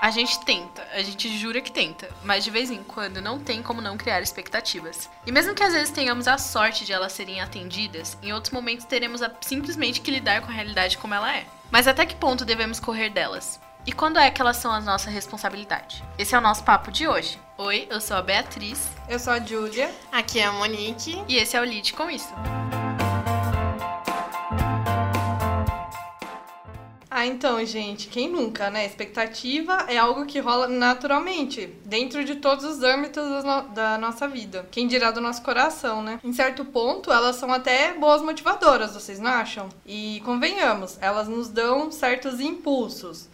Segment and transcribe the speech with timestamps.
[0.00, 3.62] A gente tenta, a gente jura que tenta, mas de vez em quando não tem
[3.62, 5.10] como não criar expectativas.
[5.26, 8.84] E mesmo que às vezes tenhamos a sorte de elas serem atendidas, em outros momentos
[8.84, 11.44] teremos a, simplesmente que lidar com a realidade como ela é.
[11.70, 13.60] Mas até que ponto devemos correr delas?
[13.84, 16.04] E quando é que elas são a nossa responsabilidade?
[16.16, 17.38] Esse é o nosso papo de hoje.
[17.56, 18.88] Oi, eu sou a Beatriz.
[19.08, 19.90] Eu sou a Júlia.
[20.12, 21.24] Aqui é a Monique.
[21.26, 22.32] E esse é o Lide com Isso.
[27.28, 28.84] Então, gente, quem nunca, né?
[28.84, 33.24] Expectativa é algo que rola naturalmente, dentro de todos os âmbitos
[33.74, 34.66] da nossa vida.
[34.70, 36.18] Quem dirá do nosso coração, né?
[36.24, 39.68] Em certo ponto, elas são até boas motivadoras, vocês não acham?
[39.86, 43.28] E convenhamos, elas nos dão certos impulsos.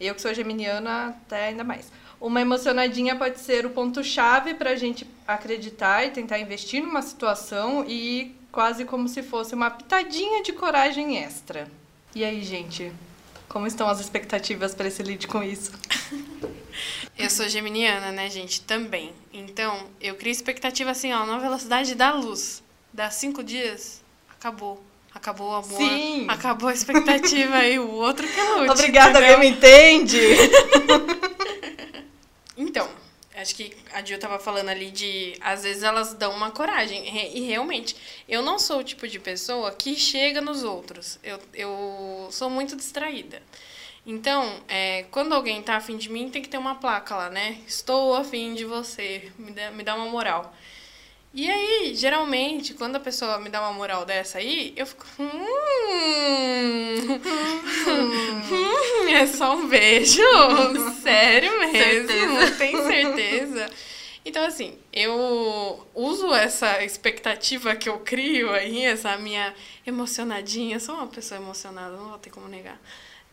[0.00, 1.90] Eu que sou geminiana, até ainda mais.
[2.20, 7.84] Uma emocionadinha pode ser o ponto-chave para a gente acreditar e tentar investir numa situação
[7.88, 11.66] e quase como se fosse uma pitadinha de coragem extra.
[12.14, 12.92] E aí, gente?
[13.50, 15.72] Como estão as expectativas para esse lead com isso?
[17.18, 18.62] Eu sou geminiana, né, gente?
[18.62, 19.12] Também.
[19.30, 22.62] Então, eu crio expectativa assim, ó, na velocidade da luz.
[22.90, 24.82] Dá cinco dias, acabou.
[25.12, 25.76] Acabou o amor.
[25.76, 26.24] Sim.
[26.28, 28.70] Acabou a expectativa e o outro que lute.
[28.70, 29.38] Obrigada, entendeu?
[29.40, 30.18] me entende.
[33.40, 37.04] acho que a Jill tava falando ali de às vezes elas dão uma coragem.
[37.36, 37.96] E realmente
[38.28, 41.18] eu não sou o tipo de pessoa que chega nos outros.
[41.22, 43.42] Eu, eu sou muito distraída.
[44.06, 47.58] Então é, quando alguém tá afim de mim tem que ter uma placa lá né?
[47.66, 49.30] Estou afim de você.
[49.38, 50.54] Me dá, me dá uma moral
[51.32, 55.06] e aí, geralmente, quando a pessoa me dá uma moral dessa aí, eu fico.
[55.18, 55.46] Hum,
[58.50, 60.20] hum, é só um beijo?
[61.02, 62.08] Sério mesmo?
[62.08, 62.56] Certeza.
[62.56, 63.70] Tem certeza?
[64.24, 69.54] Então, assim, eu uso essa expectativa que eu crio aí, essa minha
[69.86, 70.76] emocionadinha.
[70.76, 72.78] Eu sou uma pessoa emocionada, não vou ter como negar.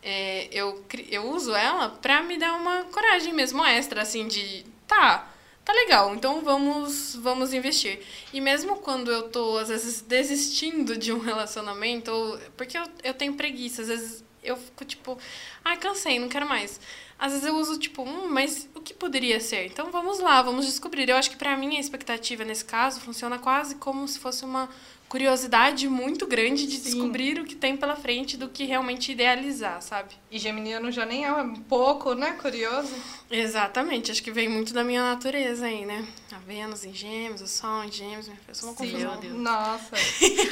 [0.02, 4.64] É, eu, eu uso ela pra me dar uma coragem mesmo extra, assim, de.
[4.86, 5.28] Tá
[5.68, 8.00] tá legal, então vamos, vamos investir.
[8.32, 13.12] E mesmo quando eu tô, às vezes, desistindo de um relacionamento, ou, porque eu, eu
[13.12, 15.18] tenho preguiça, às vezes eu fico tipo,
[15.62, 16.80] ai, ah, cansei, não quero mais.
[17.18, 19.66] Às vezes eu uso tipo, hum, mas o que poderia ser?
[19.66, 21.06] Então vamos lá, vamos descobrir.
[21.06, 24.70] Eu acho que para mim a expectativa nesse caso funciona quase como se fosse uma
[25.08, 26.82] curiosidade muito grande de Sim.
[26.82, 30.14] descobrir o que tem pela frente do que realmente idealizar, sabe?
[30.30, 32.94] E geminiano já nem é um pouco, né, curioso?
[33.30, 36.06] Exatamente, acho que vem muito da minha natureza aí, né?
[36.30, 39.12] A Vênus em gêmeos, o Sol em gêmeos, minha pessoa, uma Sim, confusão.
[39.12, 39.34] Meu Deus.
[39.34, 39.96] Nossa!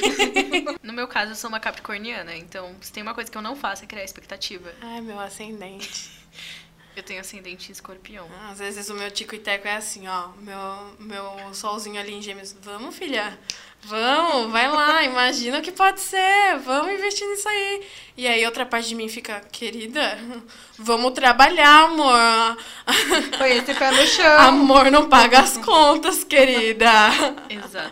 [0.81, 3.55] no meu caso, eu sou uma capricorniana, então se tem uma coisa que eu não
[3.55, 4.73] faço é criar expectativa.
[4.81, 6.17] Ai, meu ascendente.
[6.97, 8.27] Eu tenho ascendente em escorpião.
[8.39, 10.29] Ah, às vezes o meu tico e teco é assim, ó.
[10.39, 12.55] Meu, meu solzinho ali em gêmeos.
[12.59, 13.37] Vamos, filha.
[13.87, 17.81] Vamos, vai lá, imagina o que pode ser, vamos investir nisso aí.
[18.17, 20.19] E aí outra parte de mim fica, querida,
[20.77, 22.57] vamos trabalhar, amor.
[23.37, 24.39] Põe esse pé no chão.
[24.39, 26.89] Amor não paga as contas, querida.
[27.49, 27.91] Exato.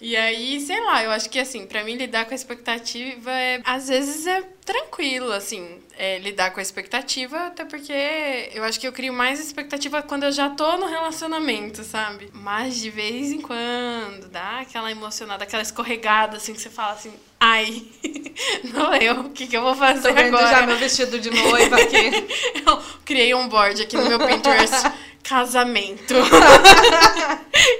[0.00, 3.60] E aí, sei lá, eu acho que assim, para mim lidar com a expectativa é,
[3.62, 8.86] às vezes é tranquilo, assim, é, lidar com a expectativa, até porque eu acho que
[8.86, 12.28] eu crio mais expectativa quando eu já tô no relacionamento, sabe?
[12.32, 17.12] Mas de vez em quando, dá aquela emocionada, aquela escorregada, assim, que você fala assim,
[17.38, 17.84] ai,
[18.74, 20.48] não eu, o que, que eu vou fazer tô vendo agora?
[20.48, 22.26] já meu vestido de noiva aqui.
[22.66, 24.74] eu criei um board aqui no meu Pinterest.
[25.22, 26.14] Casamento.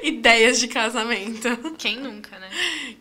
[0.02, 1.48] Ideias de casamento.
[1.78, 2.50] Quem nunca, né?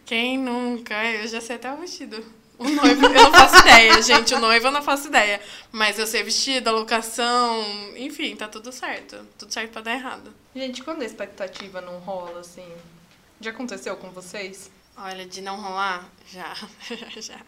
[0.06, 0.94] Quem nunca?
[1.04, 2.24] Eu já sei até o vestido.
[2.58, 4.34] O noivo, eu não faço ideia, gente.
[4.34, 5.42] O noivo eu não faço ideia.
[5.72, 7.64] Mas eu sei vestido, a locação,
[7.98, 9.26] enfim, tá tudo certo.
[9.38, 10.34] Tudo certo pra dar errado.
[10.56, 12.66] Gente, quando a expectativa não rola, assim.
[13.42, 14.72] Já aconteceu com vocês?
[14.98, 16.56] Olha, de não rolar, já,
[17.20, 17.40] já.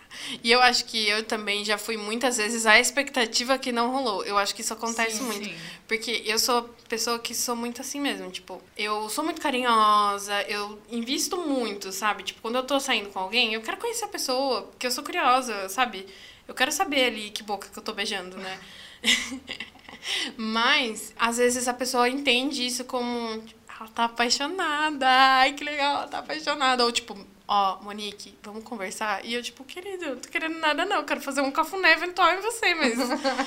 [0.44, 4.24] E eu acho que eu também já fui muitas vezes a expectativa que não rolou.
[4.25, 5.46] Eu acho que isso acontece sim, muito.
[5.46, 5.56] Sim.
[5.88, 10.78] Porque eu sou pessoa que sou muito assim mesmo, tipo, eu sou muito carinhosa, eu
[10.90, 12.24] invisto muito, sabe?
[12.24, 15.03] Tipo, quando eu tô saindo com alguém, eu quero conhecer a pessoa, porque eu sou
[15.03, 16.06] curiosa, sabe?
[16.46, 18.59] Eu quero saber ali que boca que eu tô beijando, né?
[20.36, 25.98] Mas, às vezes a pessoa entende isso como, tipo, ela tá apaixonada, ai que legal,
[25.98, 26.83] ela tá apaixonada.
[26.83, 29.23] Ou tipo, ó, oh, Monique, vamos conversar?
[29.25, 32.41] E eu, tipo, querido, não tô querendo nada não, quero fazer um cafuné eventual em
[32.41, 32.97] você, mas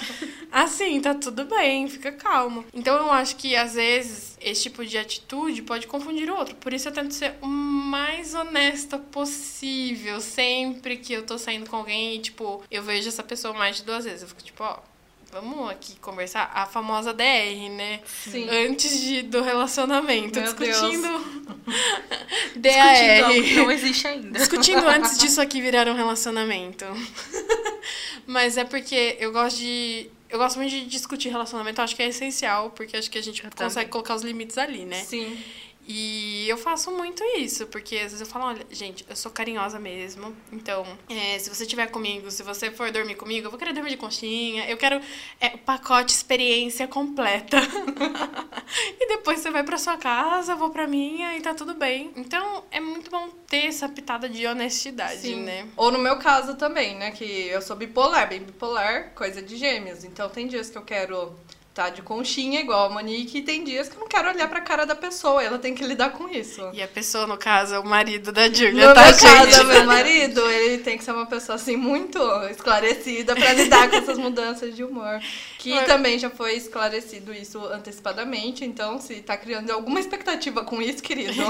[0.51, 2.65] assim, tá tudo bem, fica calmo.
[2.73, 6.55] Então eu acho que às vezes esse tipo de atitude pode confundir o outro.
[6.57, 11.77] Por isso eu tento ser o mais honesta possível sempre que eu tô saindo com
[11.77, 14.23] alguém e, tipo, eu vejo essa pessoa mais de duas vezes.
[14.23, 14.79] Eu fico, tipo, ó,
[15.33, 18.01] vamos aqui conversar a famosa DR, né?
[18.05, 18.49] Sim.
[18.49, 21.09] Antes de, do relacionamento, Meu discutindo
[22.57, 23.33] DAR.
[23.33, 24.39] Discutindo, não existe ainda.
[24.39, 26.85] Discutindo antes disso aqui virar um relacionamento.
[28.27, 32.09] Mas é porque eu gosto de eu gosto muito de discutir relacionamento, acho que é
[32.09, 35.03] essencial, porque acho que a gente consegue colocar os limites ali, né?
[35.03, 35.37] Sim.
[35.87, 39.79] E eu faço muito isso, porque às vezes eu falo, olha, gente, eu sou carinhosa
[39.79, 40.37] mesmo.
[40.53, 43.91] Então, é, se você estiver comigo, se você for dormir comigo, eu vou querer dormir
[43.91, 44.69] de conchinha.
[44.69, 45.01] Eu quero
[45.41, 47.57] é, o pacote experiência completa.
[49.01, 52.13] e depois você vai pra sua casa, eu vou pra minha e tá tudo bem.
[52.15, 55.43] Então, é muito bom ter essa pitada de honestidade, Sim.
[55.43, 55.67] né?
[55.77, 57.11] Ou no meu caso também, né?
[57.11, 60.05] Que eu sou bipolar, bem bipolar, coisa de gêmeos.
[60.05, 61.37] Então tem dias que eu quero
[61.71, 64.61] estar de conchinha igual a Monique e tem dias que eu não quero olhar pra
[64.61, 65.43] cara da pessoa.
[65.43, 66.69] Ela tem que lidar com isso.
[66.73, 69.23] E a pessoa, no caso, é o marido da Julia, No tá, meu gente?
[69.23, 72.19] caso, meu marido, ele tem que ser uma pessoa assim muito
[72.51, 75.21] esclarecida pra lidar com essas mudanças de humor.
[75.59, 75.85] Que Ué.
[75.85, 81.33] também já foi esclarecido isso antecipadamente, então se tá criando alguma expectativa com isso, querido.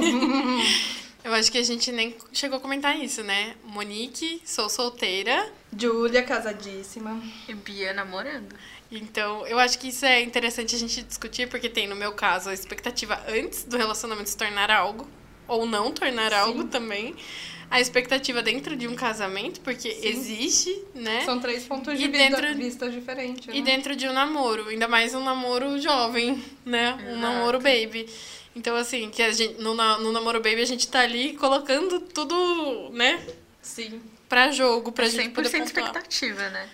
[1.22, 3.54] Eu acho que a gente nem chegou a comentar isso, né?
[3.64, 5.50] Monique, sou solteira.
[5.76, 7.20] Júlia, casadíssima.
[7.46, 8.54] E Bia namorando.
[8.90, 12.50] Então, eu acho que isso é interessante a gente discutir, porque tem, no meu caso,
[12.50, 15.08] a expectativa antes do relacionamento se tornar algo,
[15.46, 16.36] ou não tornar Sim.
[16.38, 17.14] algo também.
[17.70, 20.08] A expectativa dentro de um casamento, porque Sim.
[20.08, 21.24] existe, né?
[21.24, 23.46] São três pontos de E vista, dentro- vista diferentes.
[23.54, 23.62] E né?
[23.62, 26.94] dentro de um namoro, ainda mais um namoro jovem, né?
[26.94, 27.16] Um Exato.
[27.18, 28.08] namoro baby.
[28.56, 32.90] Então, assim, que a gente, no, no namoro baby a gente tá ali colocando tudo,
[32.92, 33.24] né?
[33.62, 34.02] Sim.
[34.28, 35.64] Pra jogo, pra É gente 100% poder pontuar.
[35.66, 36.68] expectativa, né?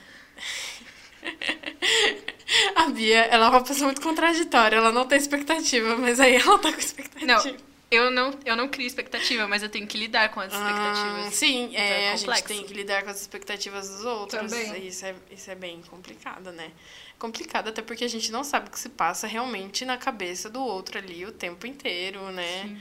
[2.77, 4.77] A Bia, ela é uma pessoa muito contraditória.
[4.77, 7.27] Ela não tem expectativa, mas aí ela tá com expectativa.
[7.33, 7.57] Não,
[7.91, 11.35] eu não, eu não crio expectativa, mas eu tenho que lidar com as Ah, expectativas.
[11.35, 12.49] sim, Então é, é a gente complexo.
[12.49, 14.41] tem que lidar com as expectativas dos outros.
[14.41, 14.87] Também.
[14.87, 16.71] Isso é, isso é bem complicado, né?
[17.19, 20.63] Complicado até porque a gente não sabe o que se passa realmente na cabeça do
[20.63, 22.77] outro ali o tempo inteiro, né?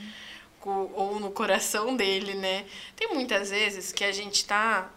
[0.59, 2.65] Co- Ou no coração dele, né?
[2.95, 4.89] Tem muitas vezes que a gente tá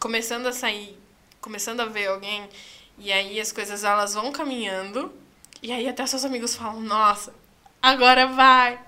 [0.00, 0.98] começando a sair,
[1.40, 2.48] começando a ver alguém,
[2.98, 5.12] e aí as coisas elas vão caminhando,
[5.62, 7.32] e aí até seus amigos falam, nossa,
[7.80, 8.78] agora vai,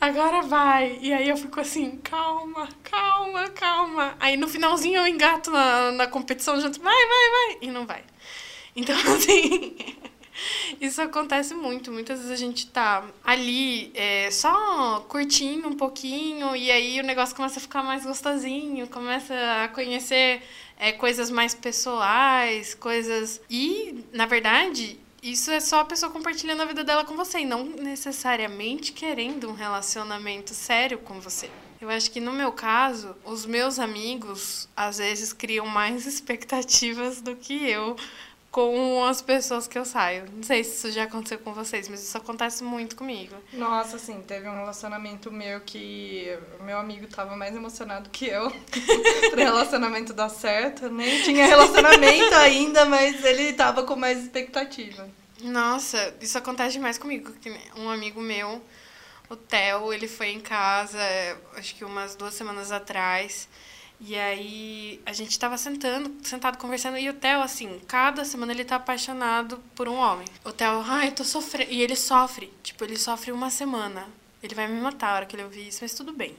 [0.00, 0.98] agora vai.
[1.00, 4.14] E aí eu fico assim, calma, calma, calma.
[4.20, 8.04] Aí no finalzinho eu engato na, na competição junto, vai, vai, vai, e não vai.
[8.74, 9.76] Então, assim,
[10.80, 11.92] isso acontece muito.
[11.92, 17.34] Muitas vezes a gente tá ali é, só curtindo um pouquinho e aí o negócio
[17.34, 20.42] começa a ficar mais gostosinho, começa a conhecer
[20.78, 23.40] é, coisas mais pessoais, coisas.
[23.48, 27.46] E, na verdade, isso é só a pessoa compartilhando a vida dela com você e
[27.46, 31.48] não necessariamente querendo um relacionamento sério com você.
[31.80, 37.36] Eu acho que no meu caso, os meus amigos às vezes criam mais expectativas do
[37.36, 37.96] que eu
[38.52, 40.26] com as pessoas que eu saio.
[40.30, 43.34] Não sei se isso já aconteceu com vocês, mas isso acontece muito comigo.
[43.54, 48.50] Nossa, assim, teve um relacionamento meu que o meu amigo tava mais emocionado que eu
[49.30, 50.90] pro relacionamento dar certo.
[50.90, 55.08] Nem tinha relacionamento ainda, mas ele tava com mais expectativa.
[55.40, 57.32] Nossa, isso acontece demais comigo.
[57.74, 58.60] Um amigo meu,
[59.30, 63.48] o Theo, ele foi em casa, é, acho que umas duas semanas atrás.
[64.04, 68.64] E aí a gente tava sentando, sentado conversando, e o Theo, assim, cada semana ele
[68.64, 70.26] tá apaixonado por um homem.
[70.44, 71.70] O Theo, ai, eu tô sofrendo.
[71.70, 74.08] E ele sofre, tipo, ele sofre uma semana.
[74.42, 76.36] Ele vai me matar a hora que ele ouvir isso, mas tudo bem.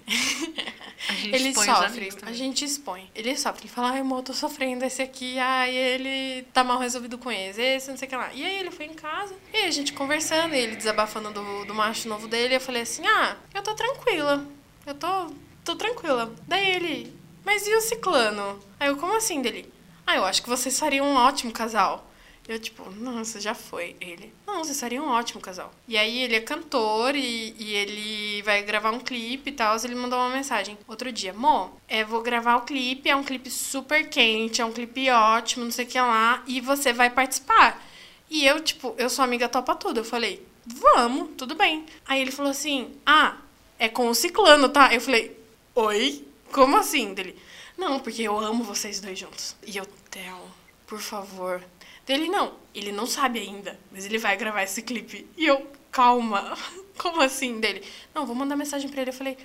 [1.09, 3.09] A gente ele sofre, a gente expõe.
[3.15, 7.17] Ele sofre, ele fala, ai, amor, tô sofrendo esse aqui, ai, ele tá mal resolvido
[7.17, 8.33] com esse, esse, não sei o que lá.
[8.33, 11.65] E aí ele foi em casa, e aí a gente conversando, e ele desabafando do,
[11.65, 14.45] do macho novo dele, eu falei assim, ah, eu tô tranquila,
[14.85, 15.31] eu tô,
[15.63, 16.33] tô tranquila.
[16.47, 17.13] Daí ele,
[17.45, 18.59] mas e o ciclano?
[18.79, 19.71] Aí eu, como assim dele?
[20.05, 22.09] Ah, eu acho que vocês fariam um ótimo casal.
[22.47, 23.95] Eu, tipo, nossa, já foi.
[24.01, 25.73] Ele, não, vocês seriam um ótimo casal.
[25.87, 29.77] E aí ele é cantor e, e ele vai gravar um clipe e tal.
[29.81, 33.49] Ele mandou uma mensagem outro dia: Mo, é, vou gravar o clipe, é um clipe
[33.49, 37.81] super quente, é um clipe ótimo, não sei o que lá, e você vai participar.
[38.29, 40.01] E eu, tipo, eu sou amiga topa tudo.
[40.01, 41.85] Eu falei, vamos, tudo bem.
[42.05, 43.37] Aí ele falou assim: ah,
[43.79, 44.93] é com o ciclano, tá?
[44.93, 45.37] Eu falei,
[45.75, 46.25] oi?
[46.53, 47.15] Como assim?
[47.15, 47.35] Dele,
[47.75, 49.55] não, porque eu amo vocês dois juntos.
[49.65, 50.39] E eu, Theo,
[50.85, 51.63] por favor.
[52.05, 55.27] Dele, não, ele não sabe ainda, mas ele vai gravar esse clipe.
[55.35, 56.55] E eu, calma,
[56.97, 57.59] como assim?
[57.59, 57.83] Dele,
[58.13, 59.09] não, vou mandar mensagem pra ele.
[59.09, 59.35] Eu falei,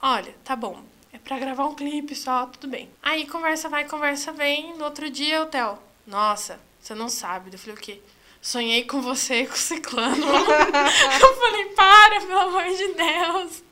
[0.00, 0.80] olha, tá bom,
[1.12, 2.88] é pra gravar um clipe só, tudo bem.
[3.02, 4.76] Aí conversa vai, conversa vem.
[4.76, 5.76] No outro dia, o Theo,
[6.06, 7.50] nossa, você não sabe.
[7.52, 8.00] Eu falei, o quê?
[8.40, 10.14] Sonhei com você com o ciclano.
[10.26, 13.71] eu falei, para, pelo amor de Deus.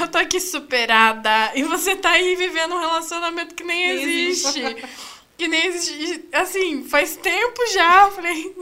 [0.00, 1.52] Eu tô aqui superada.
[1.54, 4.60] E você tá aí vivendo um relacionamento que nem existe.
[5.36, 6.24] Que nem existe.
[6.32, 8.04] Assim, faz tempo já.
[8.04, 8.54] Eu falei,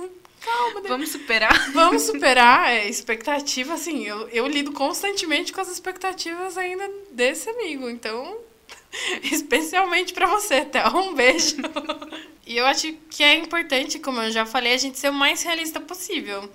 [0.46, 0.88] calma, Deus.
[0.88, 1.72] Vamos superar.
[1.72, 7.90] Vamos superar é, expectativa, assim, eu, eu lido constantemente com as expectativas ainda desse amigo,
[7.90, 8.38] então,
[9.24, 11.56] especialmente pra você, Théo, um beijo.
[12.48, 15.42] E eu acho que é importante, como eu já falei, a gente ser o mais
[15.42, 16.48] realista possível.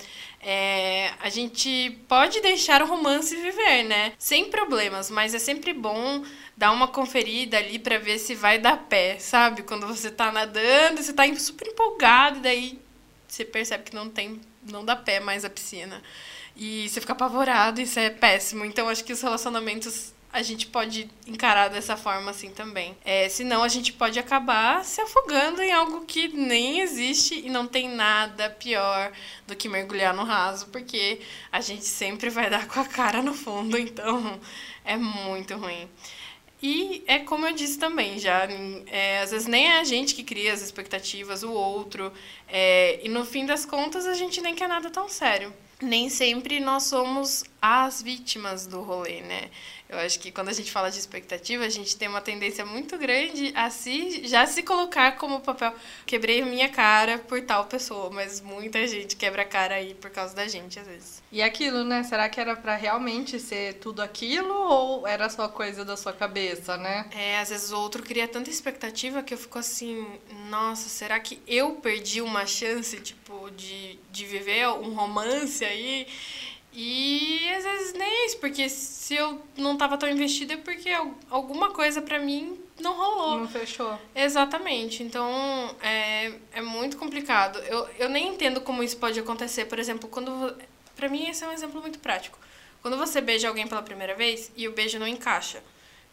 [0.43, 4.13] É, a gente pode deixar o romance viver, né?
[4.17, 6.23] Sem problemas, mas é sempre bom
[6.57, 9.61] dar uma conferida ali para ver se vai dar pé, sabe?
[9.61, 12.79] Quando você tá nadando, você tá super empolgado e daí
[13.27, 16.01] você percebe que não tem, não dá pé mais a piscina.
[16.55, 18.65] E você fica apavorado, isso é péssimo.
[18.65, 22.95] Então acho que os relacionamentos a gente pode encarar dessa forma assim também.
[23.03, 27.67] É, senão a gente pode acabar se afogando em algo que nem existe e não
[27.67, 29.11] tem nada pior
[29.45, 31.19] do que mergulhar no raso, porque
[31.51, 34.39] a gente sempre vai dar com a cara no fundo, então
[34.85, 35.89] é muito ruim.
[36.63, 38.47] E é como eu disse também, já
[38.85, 42.13] é, às vezes nem é a gente que cria as expectativas, o outro,
[42.47, 45.51] é, e no fim das contas a gente nem quer nada tão sério.
[45.81, 49.49] Nem sempre nós somos as vítimas do rolê, né?
[49.87, 52.97] Eu acho que quando a gente fala de expectativa, a gente tem uma tendência muito
[52.97, 55.75] grande a se, já se colocar como papel.
[56.05, 60.33] Quebrei minha cara por tal pessoa, mas muita gente quebra a cara aí por causa
[60.33, 61.21] da gente, às vezes.
[61.29, 62.03] E aquilo, né?
[62.03, 66.77] Será que era para realmente ser tudo aquilo ou era só coisa da sua cabeça,
[66.77, 67.09] né?
[67.11, 70.07] É, às vezes o outro cria tanta expectativa que eu fico assim,
[70.49, 76.07] nossa, será que eu perdi uma chance, tipo, de, de viver um romance aí?
[76.73, 80.89] E às vezes nem é isso, porque se eu não tava tão investida é porque
[81.29, 83.39] alguma coisa para mim não rolou.
[83.39, 83.99] Não fechou.
[84.15, 85.03] Exatamente.
[85.03, 87.59] Então é, é muito complicado.
[87.59, 89.65] Eu, eu nem entendo como isso pode acontecer.
[89.65, 90.55] Por exemplo, quando.
[90.95, 92.39] para mim, esse é um exemplo muito prático.
[92.81, 95.61] Quando você beija alguém pela primeira vez e o beijo não encaixa.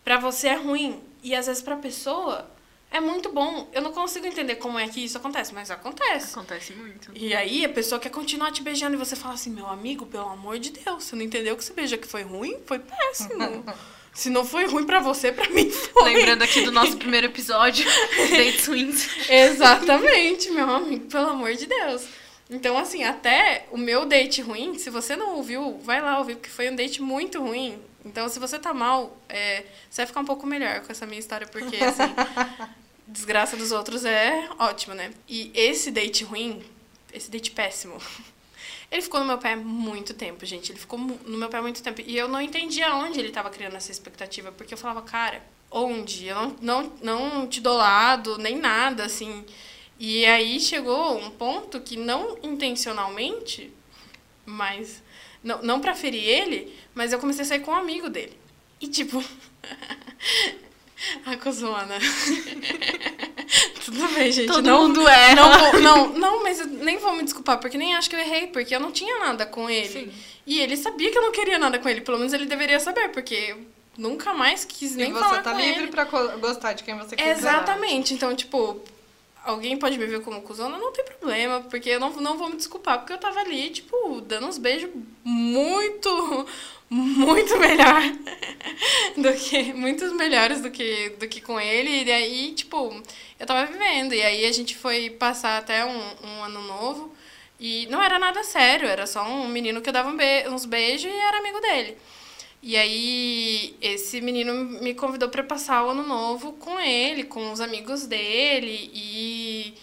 [0.04, 1.00] para você é ruim.
[1.22, 2.48] E às vezes pra pessoa
[2.90, 3.68] é muito bom.
[3.72, 6.32] Eu não consigo entender como é que isso acontece, mas acontece.
[6.32, 7.10] Acontece muito.
[7.14, 10.28] E aí a pessoa quer continuar te beijando e você fala assim: meu amigo, pelo
[10.28, 12.56] amor de Deus, você não entendeu que você beija que foi ruim?
[12.66, 13.64] Foi péssimo.
[14.14, 16.14] Se não foi ruim para você, para mim foi.
[16.14, 17.86] Lembrando aqui do nosso primeiro episódio,
[18.34, 19.30] Date Swings.
[19.30, 22.04] Exatamente, meu amigo, pelo amor de Deus.
[22.50, 26.48] Então, assim, até o meu date ruim, se você não ouviu, vai lá ouvir, porque
[26.48, 27.78] foi um date muito ruim.
[28.04, 31.18] Então, se você tá mal, é, você vai ficar um pouco melhor com essa minha
[31.18, 32.14] história, porque, assim,
[33.06, 35.12] desgraça dos outros é ótimo, né?
[35.28, 36.62] E esse date ruim,
[37.12, 37.98] esse date péssimo,
[38.90, 40.72] ele ficou no meu pé muito tempo, gente.
[40.72, 42.00] Ele ficou no meu pé muito tempo.
[42.00, 46.26] E eu não entendia onde ele tava criando essa expectativa, porque eu falava, cara, onde?
[46.26, 49.44] Eu não, não, não te dou lado, nem nada, assim.
[49.98, 53.72] E aí chegou um ponto que não intencionalmente,
[54.46, 55.02] mas
[55.42, 58.36] não, não pra ferir ele, mas eu comecei a sair com um amigo dele.
[58.80, 59.22] E tipo.
[61.24, 61.98] a cozona.
[63.84, 64.48] Tudo bem, gente.
[64.48, 65.34] Todo não, mundo é.
[65.34, 68.48] Não, não, não, mas eu nem vou me desculpar, porque nem acho que eu errei,
[68.48, 69.88] porque eu não tinha nada com ele.
[69.88, 70.12] Sim.
[70.46, 72.00] E ele sabia que eu não queria nada com ele.
[72.00, 73.56] Pelo menos ele deveria saber, porque
[73.96, 75.50] nunca mais quis nem falar com ele.
[75.62, 76.04] E você tá livre pra
[76.36, 77.30] gostar de quem você quiser.
[77.30, 78.14] Exatamente.
[78.14, 78.82] Então, tipo,
[79.50, 82.56] alguém pode me ver como cuzona, não tem problema, porque eu não, não vou me
[82.56, 84.90] desculpar, porque eu tava ali, tipo, dando uns beijos
[85.24, 86.46] muito,
[86.88, 88.02] muito melhor
[89.16, 93.02] do que, muitos melhores do que, do que com ele, e aí, tipo,
[93.38, 97.14] eu tava vivendo, e aí a gente foi passar até um, um ano novo,
[97.58, 100.64] e não era nada sério, era só um menino que eu dava um be uns
[100.64, 101.96] beijos e era amigo dele.
[102.62, 107.60] E aí, esse menino me convidou para passar o ano novo com ele, com os
[107.60, 109.74] amigos dele e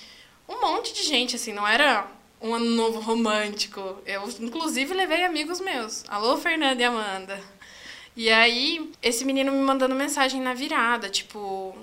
[0.48, 2.06] um monte de gente, assim, não era
[2.42, 3.98] um ano novo romântico.
[4.06, 6.04] Eu, inclusive, levei amigos meus.
[6.10, 7.42] Alô, Fernanda e Amanda.
[8.16, 11.76] E aí, esse menino me mandando mensagem na virada, tipo,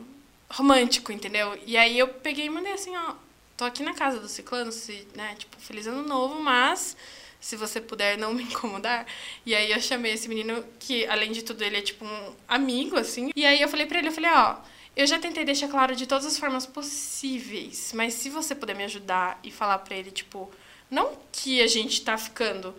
[0.50, 1.58] romântico, entendeu?
[1.66, 3.14] E aí eu peguei e mandei assim, ó,
[3.56, 6.96] tô aqui na casa do ciclano, se, né, tipo, feliz ano novo, mas
[7.42, 9.04] se você puder não me incomodar.
[9.44, 12.96] E aí eu chamei esse menino, que além de tudo ele é tipo um amigo,
[12.96, 13.30] assim.
[13.34, 14.56] E aí eu falei pra ele, eu falei, ó,
[14.96, 18.84] eu já tentei deixar claro de todas as formas possíveis, mas se você puder me
[18.84, 20.50] ajudar e falar pra ele, tipo,
[20.90, 22.74] não que a gente tá ficando,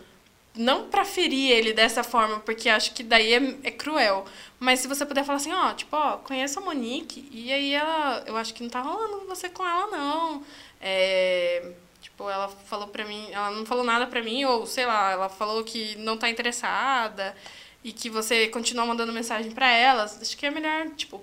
[0.54, 4.24] não pra ferir ele dessa forma, porque acho que daí é, é cruel.
[4.58, 8.24] Mas se você puder falar assim, ó, tipo, ó, conheço a Monique, e aí ela,
[8.26, 10.42] eu acho que não tá rolando você com ela, não.
[10.80, 11.74] É
[12.14, 15.28] Tipo, ela falou pra mim, ela não falou nada pra mim, ou sei lá, ela
[15.28, 17.34] falou que não tá interessada
[17.82, 20.04] e que você continua mandando mensagem pra ela.
[20.04, 21.20] Acho que é melhor, tipo,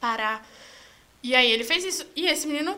[0.00, 0.44] parar.
[1.22, 2.04] E aí ele fez isso.
[2.16, 2.76] E esse menino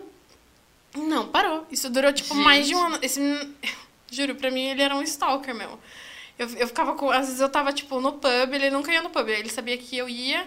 [0.95, 1.67] não parou.
[1.71, 2.45] Isso durou, tipo, Gente.
[2.45, 2.99] mais de um ano.
[3.01, 3.55] Esse menino,
[4.13, 5.79] juro, pra mim ele era um stalker, meu.
[6.39, 7.11] Eu, eu ficava com.
[7.11, 9.27] Às vezes eu tava, tipo, no pub, ele nunca ia no pub.
[9.31, 10.47] Ele sabia que eu ia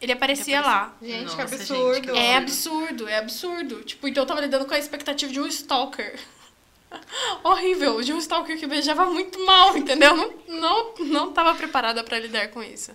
[0.00, 0.96] ele aparecia lá.
[1.02, 1.94] Gente, Nossa, que absurdo.
[1.94, 3.82] Gente, que é absurdo, é absurdo.
[3.82, 6.18] Tipo, então eu tava lidando com a expectativa de um stalker.
[7.44, 10.16] Horrível, de um stalker que beijava muito mal, entendeu?
[10.16, 12.92] Não, não, não tava preparada para lidar com isso.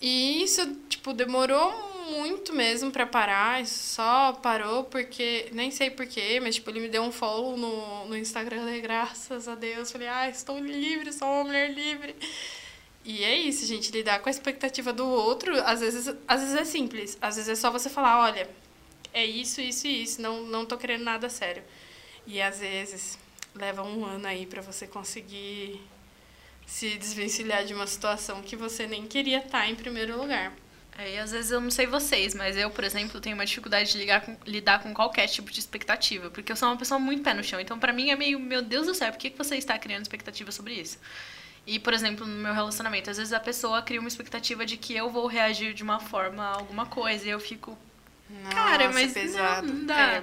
[0.00, 1.72] E isso, tipo, demorou
[2.10, 7.02] muito mesmo pra parar, só parou porque, nem sei porquê, mas tipo, ele me deu
[7.02, 8.78] um follow no, no Instagram, né?
[8.80, 9.90] graças a Deus.
[9.90, 12.14] Falei, ah, estou livre, sou uma mulher livre.
[13.04, 16.64] E é isso, gente, lidar com a expectativa do outro, às vezes, às vezes é
[16.64, 17.18] simples.
[17.20, 18.48] Às vezes é só você falar, olha,
[19.12, 21.62] é isso, isso e isso, não, não tô querendo nada sério.
[22.26, 23.18] E às vezes
[23.54, 25.80] leva um ano aí para você conseguir
[26.66, 30.52] se desvencilhar de uma situação que você nem queria estar em primeiro lugar.
[30.98, 33.98] E às vezes eu não sei vocês, mas eu, por exemplo, tenho uma dificuldade de
[33.98, 37.34] ligar com, lidar com qualquer tipo de expectativa, porque eu sou uma pessoa muito pé
[37.34, 37.60] no chão.
[37.60, 40.02] Então, para mim é meio, meu Deus do céu, por que, que você está criando
[40.02, 40.98] expectativa sobre isso?
[41.66, 44.94] E, por exemplo, no meu relacionamento, às vezes a pessoa cria uma expectativa de que
[44.94, 47.76] eu vou reagir de uma forma a alguma coisa, e eu fico,
[48.28, 49.66] Nossa, cara, mas pesado.
[49.66, 50.16] não, não dá.
[50.16, 50.22] É.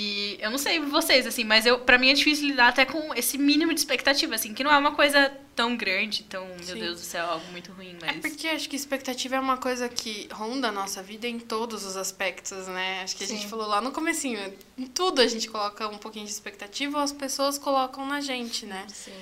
[0.00, 3.12] E eu não sei vocês, assim, mas eu, pra mim é difícil lidar até com
[3.14, 6.78] esse mínimo de expectativa, assim, que não é uma coisa tão grande, tão, meu Sim.
[6.78, 8.16] Deus do céu, algo muito ruim, mas.
[8.16, 11.84] É porque acho que expectativa é uma coisa que ronda a nossa vida em todos
[11.84, 13.02] os aspectos, né?
[13.02, 13.36] Acho que a Sim.
[13.36, 14.38] gente falou lá no comecinho,
[14.78, 18.66] em tudo a gente coloca um pouquinho de expectativa, ou as pessoas colocam na gente,
[18.66, 18.86] né?
[18.88, 19.12] Sim.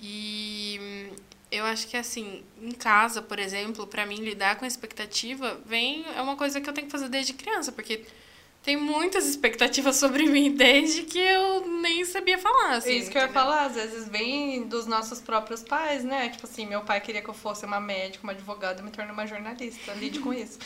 [0.00, 1.10] E
[1.50, 6.04] eu acho que assim, em casa, por exemplo, pra mim lidar com a expectativa vem
[6.16, 8.04] é uma coisa que eu tenho que fazer desde criança, porque
[8.66, 12.96] tem muitas expectativas sobre mim desde que eu nem sabia falar, assim.
[12.96, 16.28] Isso que eu ia falar, às vezes vem dos nossos próprios pais, né?
[16.30, 19.12] Tipo assim, meu pai queria que eu fosse uma médica, uma advogada, eu me tornei
[19.12, 19.92] uma jornalista.
[19.94, 20.58] Lide com isso.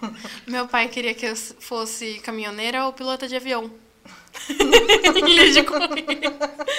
[0.48, 3.70] Meu pai queria que eu fosse caminhoneira ou pilota de avião.
[5.24, 6.71] Lide com isso.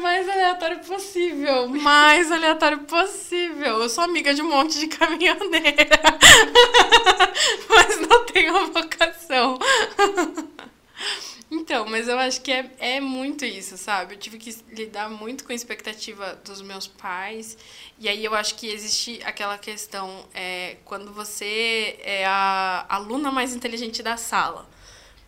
[0.00, 1.68] Mais aleatório possível.
[1.80, 3.82] Mais aleatório possível.
[3.82, 6.00] Eu sou amiga de um monte de caminhoneira.
[7.68, 9.58] Mas não tenho vocação.
[11.54, 14.14] Então, mas eu acho que é, é muito isso, sabe?
[14.14, 17.58] Eu tive que lidar muito com a expectativa dos meus pais.
[17.98, 23.54] E aí eu acho que existe aquela questão, é, quando você é a aluna mais
[23.54, 24.66] inteligente da sala.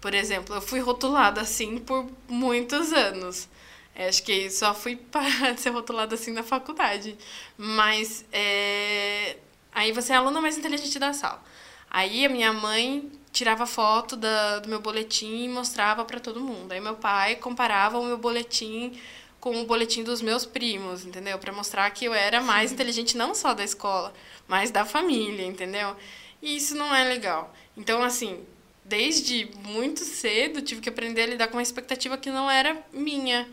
[0.00, 3.46] Por exemplo, eu fui rotulada assim por muitos anos.
[3.94, 7.16] É, acho que só fui parar de ser rotulada assim na faculdade.
[7.56, 9.36] Mas é,
[9.72, 11.42] aí você é a aluna mais inteligente da sala.
[11.90, 16.72] Aí a minha mãe tirava foto da, do meu boletim e mostrava para todo mundo.
[16.72, 18.98] Aí meu pai comparava o meu boletim
[19.40, 21.38] com o boletim dos meus primos, entendeu?
[21.38, 24.14] Para mostrar que eu era mais inteligente não só da escola,
[24.48, 25.94] mas da família, entendeu?
[26.40, 27.54] E isso não é legal.
[27.76, 28.44] Então, assim,
[28.84, 33.46] desde muito cedo tive que aprender a lidar com uma expectativa que não era minha.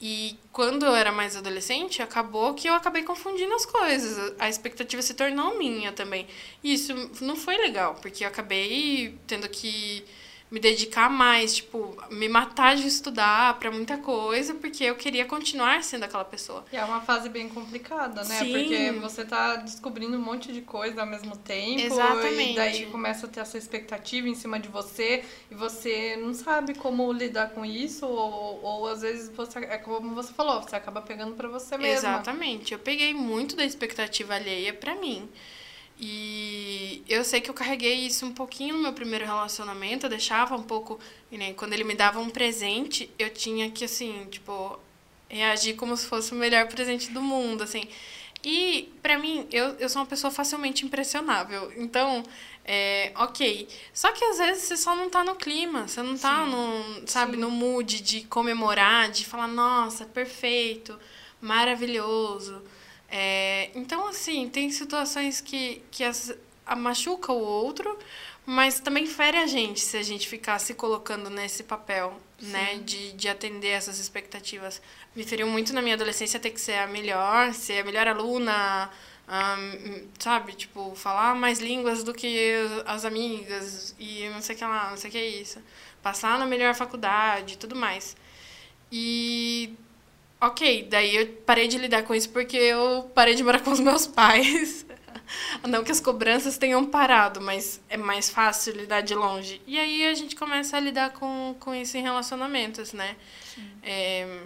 [0.00, 4.34] E quando eu era mais adolescente, acabou que eu acabei confundindo as coisas.
[4.38, 6.26] A expectativa se tornou minha também.
[6.62, 10.04] E isso não foi legal, porque eu acabei tendo que
[10.50, 15.82] me dedicar mais, tipo, me matar de estudar pra muita coisa, porque eu queria continuar
[15.84, 16.64] sendo aquela pessoa.
[16.72, 18.38] E é uma fase bem complicada, né?
[18.38, 18.52] Sim.
[18.52, 21.80] Porque você tá descobrindo um monte de coisa ao mesmo tempo.
[21.80, 22.52] Exatamente.
[22.52, 25.24] E daí começa a ter essa expectativa em cima de você.
[25.50, 28.06] E você não sabe como lidar com isso.
[28.06, 29.58] Ou, ou às vezes você.
[29.60, 31.98] É como você falou, você acaba pegando pra você mesma.
[31.98, 32.72] Exatamente.
[32.72, 35.28] Eu peguei muito da expectativa alheia pra mim.
[36.00, 40.54] E eu sei que eu carreguei isso um pouquinho no meu primeiro relacionamento, eu deixava
[40.54, 44.78] um pouco, nem quando ele me dava um presente, eu tinha que assim, tipo,
[45.28, 47.88] reagir como se fosse o melhor presente do mundo, assim.
[48.44, 51.72] E pra mim, eu, eu sou uma pessoa facilmente impressionável.
[51.76, 52.22] Então,
[52.64, 53.68] é, ok.
[53.92, 57.32] Só que às vezes você só não tá no clima, você não tá no, sabe,
[57.32, 57.40] Sim.
[57.40, 60.96] no mood de comemorar, de falar, nossa, perfeito,
[61.40, 62.62] maravilhoso.
[63.10, 66.34] É, então, assim, tem situações que, que as,
[66.66, 67.98] a machuca o outro,
[68.44, 72.78] mas também fere a gente se a gente ficar se colocando nesse papel, né?
[72.84, 74.80] De, de atender essas expectativas.
[75.14, 78.90] Me feriu muito na minha adolescência ter que ser a melhor, ser a melhor aluna,
[79.26, 80.54] ahn, sabe?
[80.54, 82.54] Tipo, falar mais línguas do que
[82.86, 85.62] as amigas e não sei o que lá, não sei o que é isso.
[86.02, 88.16] Passar na melhor faculdade e tudo mais.
[88.90, 89.57] E
[90.40, 93.80] Ok, daí eu parei de lidar com isso porque eu parei de morar com os
[93.80, 94.86] meus pais.
[95.66, 99.60] Não que as cobranças tenham parado, mas é mais fácil lidar de longe.
[99.66, 103.16] E aí a gente começa a lidar com, com isso em relacionamentos, né?
[103.82, 104.42] É,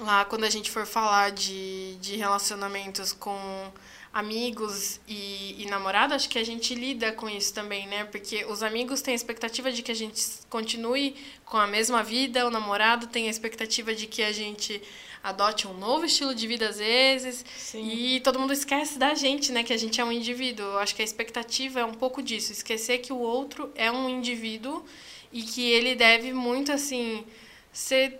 [0.00, 3.70] lá quando a gente for falar de, de relacionamentos com
[4.16, 8.04] amigos e, e namorado, acho que a gente lida com isso também, né?
[8.04, 12.46] Porque os amigos têm a expectativa de que a gente continue com a mesma vida,
[12.46, 14.80] o namorado tem a expectativa de que a gente
[15.22, 17.86] adote um novo estilo de vida às vezes, Sim.
[17.90, 19.62] e todo mundo esquece da gente, né?
[19.62, 20.64] Que a gente é um indivíduo.
[20.64, 24.08] Eu acho que a expectativa é um pouco disso, esquecer que o outro é um
[24.08, 24.82] indivíduo
[25.30, 27.22] e que ele deve muito, assim,
[27.70, 28.18] ser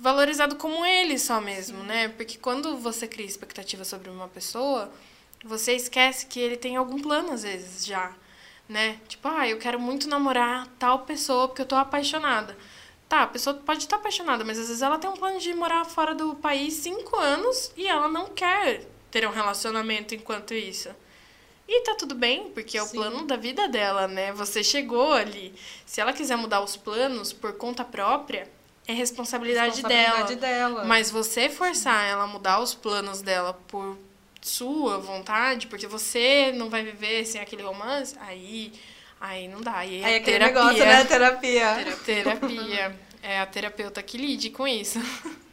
[0.00, 2.08] valorizado como ele só mesmo, né?
[2.08, 4.92] Porque quando você cria expectativa sobre uma pessoa,
[5.44, 8.12] Você esquece que ele tem algum plano às vezes já,
[8.68, 8.98] né?
[9.08, 12.56] Tipo, ah, eu quero muito namorar tal pessoa porque eu tô apaixonada.
[13.08, 15.84] Tá, a pessoa pode estar apaixonada, mas às vezes ela tem um plano de morar
[15.84, 20.90] fora do país cinco anos e ela não quer ter um relacionamento enquanto isso.
[21.68, 22.96] E tá tudo bem, porque é o Sim.
[22.96, 24.32] plano da vida dela, né?
[24.32, 25.54] Você chegou ali.
[25.84, 28.48] Se ela quiser mudar os planos por conta própria,
[28.86, 30.70] é responsabilidade, responsabilidade dela.
[30.70, 30.84] dela.
[30.84, 33.98] Mas você forçar ela a mudar os planos dela por
[34.48, 38.72] sua vontade, porque você não vai viver sem aquele romance, aí
[39.20, 39.78] aí não dá.
[39.78, 40.54] Aí, aí é terapia.
[40.54, 41.04] negócio, né?
[41.04, 41.96] Terapia.
[42.04, 43.00] Terapia.
[43.22, 45.00] É a terapeuta que lide com isso.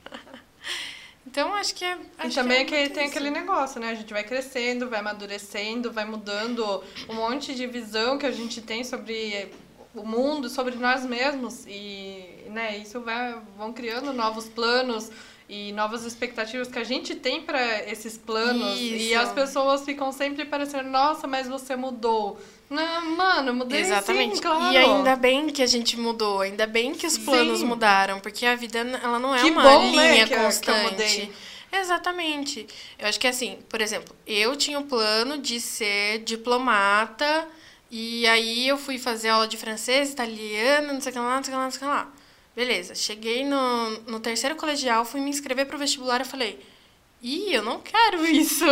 [1.26, 1.98] Então, acho que é.
[2.20, 3.90] Acho e também que é, tem aquele negócio, né?
[3.90, 8.62] A gente vai crescendo, vai amadurecendo, vai mudando um monte de visão que a gente
[8.62, 9.50] tem sobre
[9.96, 11.66] o mundo, sobre nós mesmos.
[11.66, 15.10] E né, isso vai, vão criando novos planos
[15.54, 18.80] e novas expectativas que a gente tem para esses planos.
[18.80, 18.96] Isso.
[18.96, 22.40] E as pessoas ficam sempre parecendo, nossa, mas você mudou.
[22.68, 24.38] Não, mano, mudei Exatamente.
[24.38, 24.74] Sim, claro.
[24.74, 27.66] E ainda bem que a gente mudou, ainda bem que os planos sim.
[27.66, 31.32] mudaram, porque a vida ela não é que uma bom, linha né, constante.
[31.72, 32.66] Eu Exatamente.
[32.98, 37.48] Eu acho que assim, por exemplo, eu tinha o plano de ser diplomata
[37.92, 41.44] e aí eu fui fazer aula de francês, italiano, não sei o que lá, não
[41.44, 42.12] sei o que lá, não sei o que lá.
[42.56, 46.60] Beleza, cheguei no, no terceiro colegial, fui me inscrever pro vestibular e falei,
[47.22, 48.66] ih, eu não quero isso.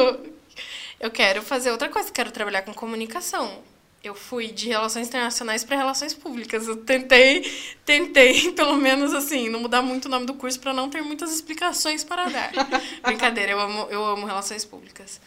[0.99, 3.63] Eu quero fazer outra coisa, quero trabalhar com comunicação.
[4.03, 6.67] Eu fui de relações internacionais para relações públicas.
[6.67, 7.41] Eu tentei,
[7.83, 11.33] tentei, pelo menos assim, não mudar muito o nome do curso para não ter muitas
[11.33, 12.51] explicações para dar.
[13.03, 15.19] Brincadeira, eu amo, eu amo relações públicas.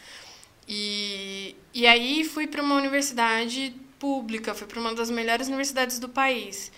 [0.67, 6.07] E, e aí fui para uma universidade pública, fui para uma das melhores universidades do
[6.07, 6.71] país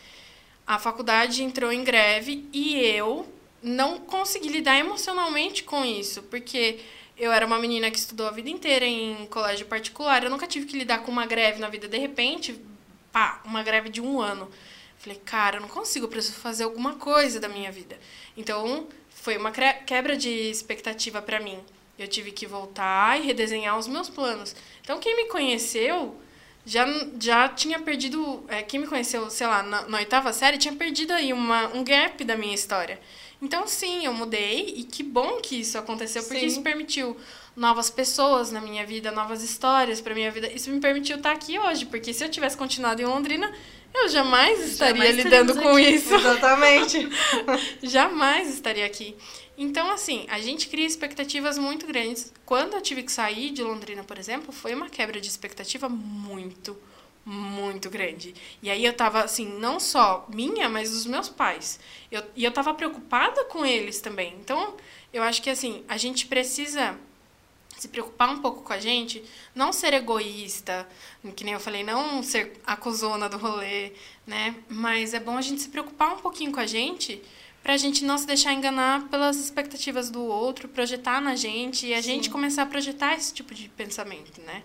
[0.67, 3.25] a faculdade entrou em greve e eu
[3.63, 6.79] não consegui lidar emocionalmente com isso, porque
[7.17, 10.65] eu era uma menina que estudou a vida inteira em colégio particular, eu nunca tive
[10.65, 11.87] que lidar com uma greve na vida.
[11.87, 12.59] De repente,
[13.11, 14.51] pá, uma greve de um ano.
[14.97, 17.97] Falei, cara, eu não consigo, eu preciso fazer alguma coisa da minha vida.
[18.35, 21.59] Então, foi uma quebra de expectativa para mim.
[21.97, 24.55] Eu tive que voltar e redesenhar os meus planos.
[24.81, 26.15] Então, quem me conheceu
[26.67, 26.85] já,
[27.19, 28.43] já tinha perdido.
[28.49, 31.83] É, quem me conheceu, sei lá, na, na, oitava série, tinha perdido aí uma, um
[31.83, 32.99] gap da minha história.
[33.41, 36.45] Então, sim, eu mudei e que bom que isso aconteceu, porque sim.
[36.47, 37.15] isso permitiu
[37.55, 40.51] novas pessoas na minha vida, novas histórias para minha vida.
[40.51, 43.51] Isso me permitiu estar aqui hoje, porque se eu tivesse continuado em Londrina,
[43.93, 45.89] eu jamais estaria jamais lidando com aqui.
[45.89, 46.13] isso.
[46.13, 47.09] Exatamente.
[47.81, 49.15] jamais estaria aqui.
[49.57, 52.31] Então, assim, a gente cria expectativas muito grandes.
[52.45, 56.77] Quando eu tive que sair de Londrina, por exemplo, foi uma quebra de expectativa muito,
[57.25, 58.35] muito grande.
[58.61, 61.79] E aí eu tava, assim, não só minha, mas dos meus pais.
[62.11, 64.35] Eu, e eu tava preocupada com eles também.
[64.39, 64.77] Então,
[65.11, 66.95] eu acho que, assim, a gente precisa
[67.75, 69.23] se preocupar um pouco com a gente,
[69.55, 70.87] não ser egoísta,
[71.35, 73.91] que nem eu falei, não ser a cozona do rolê,
[74.25, 74.55] né?
[74.67, 77.21] Mas é bom a gente se preocupar um pouquinho com a gente
[77.67, 81.93] para a gente não se deixar enganar pelas expectativas do outro, projetar na gente e
[81.93, 82.11] a Sim.
[82.11, 84.63] gente começar a projetar esse tipo de pensamento, né?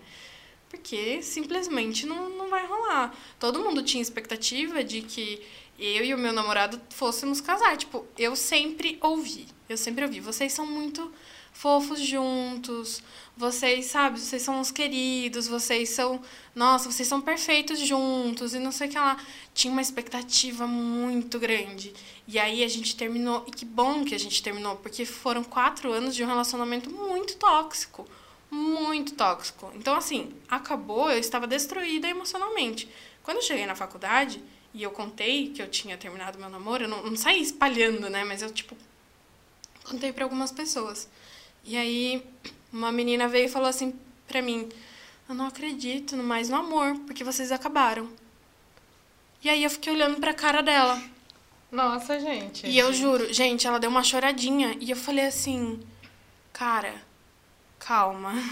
[0.71, 3.13] Porque simplesmente não, não vai rolar.
[3.41, 5.43] Todo mundo tinha expectativa de que
[5.81, 7.77] eu e o meu namorado fôssemos casar.
[7.77, 11.13] Tipo, eu sempre ouvi, eu sempre ouvi, vocês são muito
[11.53, 13.03] fofos juntos,
[13.37, 16.21] vocês, sabe, vocês são os queridos, vocês são,
[16.55, 19.17] nossa, vocês são perfeitos juntos e não sei o que lá.
[19.55, 21.95] Tinha uma expectativa muito grande.
[22.27, 25.93] E aí a gente terminou, e que bom que a gente terminou, porque foram quatro
[25.93, 28.07] anos de um relacionamento muito tóxico.
[28.51, 29.73] Muito tóxico.
[29.75, 32.87] Então, assim, acabou, eu estava destruída emocionalmente.
[33.23, 34.43] Quando eu cheguei na faculdade
[34.75, 38.25] e eu contei que eu tinha terminado meu namoro, eu não, não saí espalhando, né?
[38.25, 38.77] Mas eu, tipo,
[39.85, 41.09] contei para algumas pessoas.
[41.65, 42.25] E aí
[42.73, 43.95] uma menina veio e falou assim
[44.27, 44.69] pra mim:
[45.29, 48.09] Eu não acredito mais no amor, porque vocês acabaram.
[49.43, 51.03] E aí eu fiquei olhando pra cara dela.
[51.71, 52.67] Nossa, gente.
[52.67, 54.77] E eu juro, gente, ela deu uma choradinha.
[54.81, 55.81] E eu falei assim:
[56.53, 56.95] Cara,
[57.79, 58.33] calma.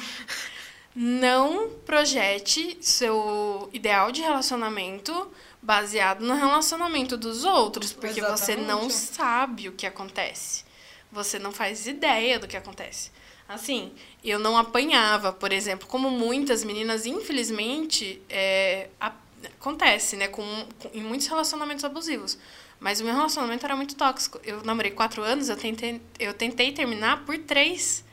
[0.92, 5.30] Não projete seu ideal de relacionamento
[5.62, 8.40] baseado no relacionamento dos outros, porque Exatamente.
[8.40, 10.64] você não sabe o que acontece.
[11.12, 13.10] Você não faz ideia do que acontece.
[13.48, 13.92] Assim,
[14.22, 19.12] eu não apanhava, por exemplo, como muitas meninas, infelizmente, é, a,
[19.58, 20.44] acontece, né, com,
[20.78, 22.38] com, em muitos relacionamentos abusivos.
[22.78, 24.40] Mas o meu relacionamento era muito tóxico.
[24.44, 28.04] Eu namorei quatro anos, eu tentei, eu tentei terminar por três.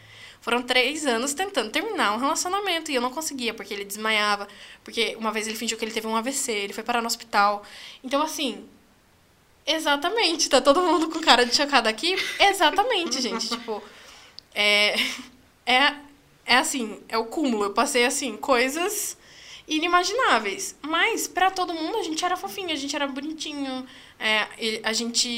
[0.42, 4.48] Foram três anos tentando terminar um relacionamento e eu não conseguia, porque ele desmaiava,
[4.84, 7.64] porque uma vez ele fingiu que ele teve um AVC, ele foi parar no hospital.
[8.04, 8.66] Então, assim,
[9.68, 12.16] exatamente, tá todo mundo com cara de chocado aqui?
[12.40, 13.50] Exatamente, gente.
[13.50, 13.84] tipo,
[14.56, 14.96] é,
[15.66, 15.94] é,
[16.46, 17.66] é assim, é o cúmulo.
[17.66, 19.18] Eu passei, assim, coisas
[19.68, 20.76] inimagináveis.
[20.82, 23.86] Mas, para todo mundo, a gente era fofinho, a gente era bonitinho.
[24.20, 24.48] É,
[24.84, 25.30] a gente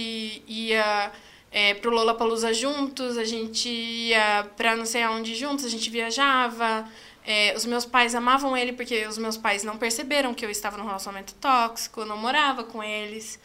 [0.48, 1.12] ia
[1.52, 6.88] é, pro Lollapalooza juntos, a gente ia pra não sei aonde juntos, a gente viajava.
[7.26, 10.78] É, os meus pais amavam ele porque os meus pais não perceberam que eu estava
[10.78, 13.40] num relacionamento tóxico, eu não morava com eles.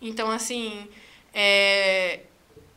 [0.00, 0.88] Então, assim,
[1.32, 2.20] é,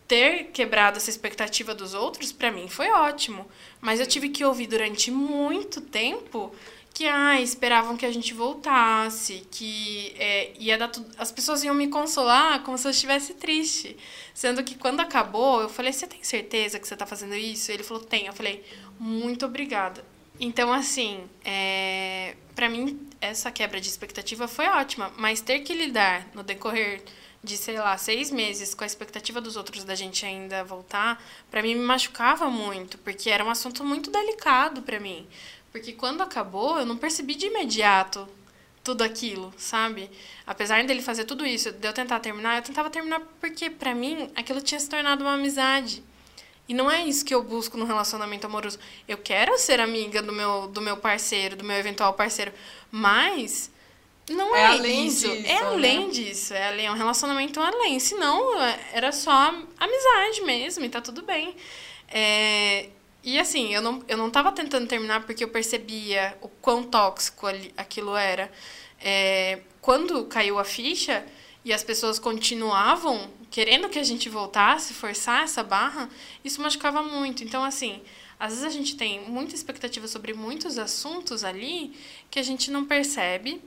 [0.07, 3.47] ter quebrado essa expectativa dos outros, para mim, foi ótimo.
[3.79, 6.53] Mas eu tive que ouvir durante muito tempo
[6.93, 11.09] que ah, esperavam que a gente voltasse, que é, ia dar tudo.
[11.17, 13.95] As pessoas iam me consolar como se eu estivesse triste.
[14.33, 17.71] Sendo que quando acabou, eu falei: Você tem certeza que você está fazendo isso?
[17.71, 18.25] Ele falou: Tem.
[18.25, 18.63] Eu falei:
[18.99, 20.03] Muito obrigada.
[20.39, 26.27] Então, assim, é, para mim, essa quebra de expectativa foi ótima, mas ter que lidar
[26.33, 27.01] no decorrer
[27.43, 31.61] de, sei lá, seis meses com a expectativa dos outros da gente ainda voltar, para
[31.61, 35.27] mim me machucava muito, porque era um assunto muito delicado para mim.
[35.71, 38.27] Porque quando acabou, eu não percebi de imediato
[38.83, 40.09] tudo aquilo, sabe?
[40.45, 44.29] Apesar dele fazer tudo isso, de eu tentar terminar, eu tentava terminar porque, para mim,
[44.35, 46.03] aquilo tinha se tornado uma amizade.
[46.67, 48.79] E não é isso que eu busco no relacionamento amoroso.
[49.07, 52.53] Eu quero ser amiga do meu, do meu parceiro, do meu eventual parceiro.
[52.89, 53.69] Mas
[54.29, 55.27] não é, é isso.
[55.29, 56.11] Disso, é além né?
[56.13, 56.53] disso.
[56.53, 57.99] É além, é um relacionamento além.
[57.99, 58.53] Senão,
[58.93, 61.55] era só amizade mesmo e tá tudo bem.
[62.07, 62.89] É,
[63.23, 67.47] e assim, eu não, eu não tava tentando terminar porque eu percebia o quão tóxico
[67.47, 68.51] ali, aquilo era.
[68.99, 71.25] É, quando caiu a ficha
[71.63, 76.09] e as pessoas continuavam querendo que a gente voltasse, forçar essa barra,
[76.43, 77.43] isso machucava muito.
[77.43, 78.01] Então, assim,
[78.39, 81.93] às vezes a gente tem muita expectativa sobre muitos assuntos ali
[82.31, 83.61] que a gente não percebe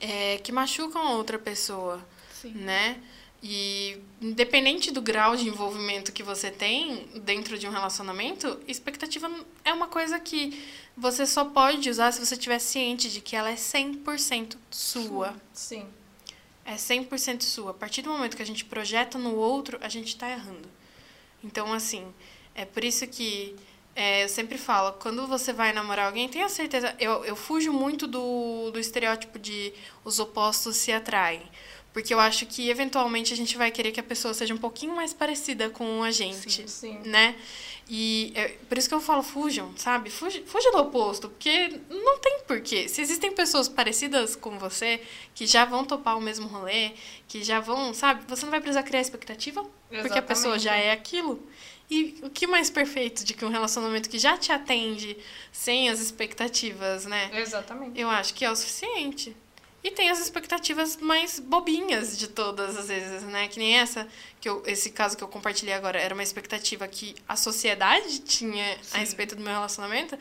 [0.00, 2.52] é, que machucam a outra pessoa, Sim.
[2.52, 2.98] né?
[3.42, 9.30] E independente do grau de envolvimento que você tem dentro de um relacionamento, expectativa
[9.64, 10.62] é uma coisa que
[10.96, 15.34] você só pode usar se você estiver ciente de que ela é 100% sua.
[15.54, 15.86] Sim.
[16.70, 17.72] É 100% sua.
[17.72, 20.68] A partir do momento que a gente projeta no outro, a gente está errando.
[21.42, 22.06] Então, assim,
[22.54, 23.56] é por isso que
[23.96, 26.94] é, eu sempre falo, quando você vai namorar alguém, tenha certeza.
[27.00, 29.72] Eu, eu fujo muito do, do estereótipo de
[30.04, 31.42] os opostos se atraem.
[31.92, 34.94] Porque eu acho que, eventualmente, a gente vai querer que a pessoa seja um pouquinho
[34.94, 36.52] mais parecida com a gente.
[36.52, 36.98] Sim, sim.
[37.04, 37.34] Né?
[37.92, 40.10] E é, por isso que eu falo, fujam, sabe?
[40.10, 42.88] Fuja, fuja do oposto, porque não tem porquê.
[42.88, 45.02] Se existem pessoas parecidas com você,
[45.34, 46.92] que já vão topar o mesmo rolê,
[47.26, 48.22] que já vão, sabe?
[48.28, 50.02] Você não vai precisar criar expectativa, Exatamente.
[50.02, 51.44] porque a pessoa já é aquilo.
[51.90, 55.16] E o que mais perfeito de que um relacionamento que já te atende
[55.50, 57.28] sem as expectativas, né?
[57.40, 58.00] Exatamente.
[58.00, 59.36] Eu acho que é o suficiente.
[59.82, 63.48] E tem as expectativas mais bobinhas de todas as vezes, né?
[63.48, 64.06] Que nem essa,
[64.38, 68.76] que eu, esse caso que eu compartilhei agora, era uma expectativa que a sociedade tinha
[68.82, 68.96] Sim.
[68.96, 70.18] a respeito do meu relacionamento.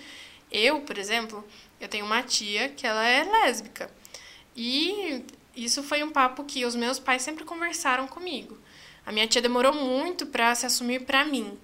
[0.50, 1.46] Eu, por exemplo,
[1.80, 3.92] eu tenho uma tia que ela é lésbica.
[4.56, 8.58] E isso foi um papo que os meus pais sempre conversaram comigo.
[9.06, 11.58] A minha tia demorou muito para se assumir para mim.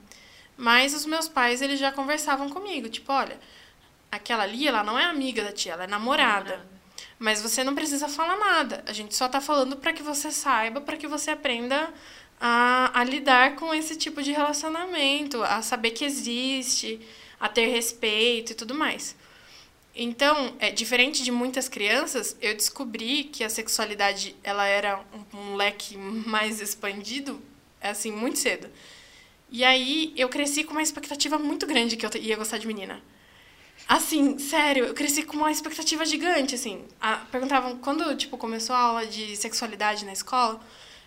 [0.57, 3.39] Mas os meus pais, eles já conversavam comigo, tipo, olha,
[4.11, 6.51] aquela ali, ela não é amiga da tia, ela é namorada.
[6.51, 6.74] namorada.
[7.17, 8.83] Mas você não precisa falar nada.
[8.85, 11.93] A gente só está falando para que você saiba, para que você aprenda
[12.39, 16.99] a, a lidar com esse tipo de relacionamento, a saber que existe,
[17.39, 19.15] a ter respeito e tudo mais.
[19.95, 25.01] Então, é diferente de muitas crianças, eu descobri que a sexualidade ela era
[25.33, 25.95] um, um leque
[26.27, 27.41] mais expandido,
[27.81, 28.69] assim, muito cedo.
[29.49, 33.01] E aí eu cresci com uma expectativa muito grande que eu ia gostar de menina.
[33.87, 36.83] Assim, sério, eu cresci com uma expectativa gigante, assim.
[36.99, 40.59] A, perguntavam, quando, tipo, começou a aula de sexualidade na escola,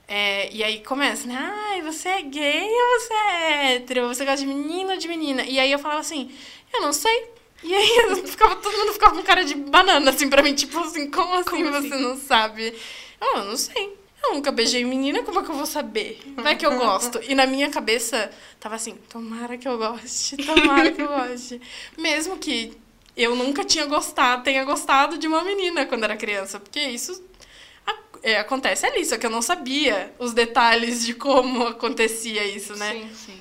[0.07, 1.37] é, e aí começa, né?
[1.37, 4.09] Ai, você é gay ou você é hétero?
[4.09, 5.43] Você gosta de menino ou de menina?
[5.43, 6.31] E aí eu falava assim,
[6.73, 7.31] eu não sei.
[7.65, 10.79] E aí eu ficava, todo mundo ficava com cara de banana, assim, pra mim, tipo
[10.79, 12.03] assim, como assim como você assim?
[12.03, 12.75] não sabe?
[13.21, 13.99] Eu, eu não sei.
[14.23, 16.21] Eu nunca beijei menina, como é que eu vou saber?
[16.37, 17.21] Vai que eu gosto.
[17.29, 21.61] E na minha cabeça tava assim, tomara que eu goste, tomara que eu goste.
[21.97, 22.77] Mesmo que
[23.17, 27.25] eu nunca tinha gostado, tenha gostado de uma menina quando era criança, porque isso
[28.23, 32.93] é, acontece ali, só que eu não sabia os detalhes de como acontecia isso, né?
[32.93, 33.39] Sim, sim.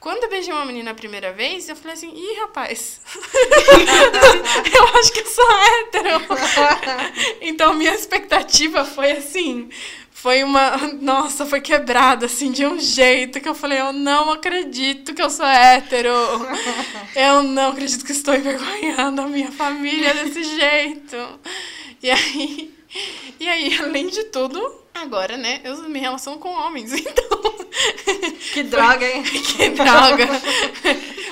[0.00, 3.02] Quando eu beijei uma menina a primeira vez, eu falei assim, ih, rapaz,
[4.74, 6.26] eu acho que eu sou hétero.
[7.42, 9.68] então, minha expectativa foi assim,
[10.12, 10.76] foi uma.
[11.00, 15.30] Nossa, foi quebrada, assim, de um jeito que eu falei: eu não acredito que eu
[15.30, 16.10] sou hétero.
[17.16, 21.16] Eu não acredito que estou envergonhando a minha família desse jeito.
[22.00, 22.74] E aí.
[23.38, 24.60] E aí, além de tudo,
[24.94, 27.40] agora, né, eu me relaciono com homens, então.
[28.52, 29.22] Que droga, hein?
[29.22, 30.28] que droga.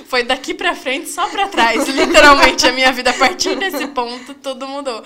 [0.06, 1.86] Foi daqui pra frente, só pra trás.
[1.88, 5.04] Literalmente, a minha vida, a partir desse ponto, tudo mudou.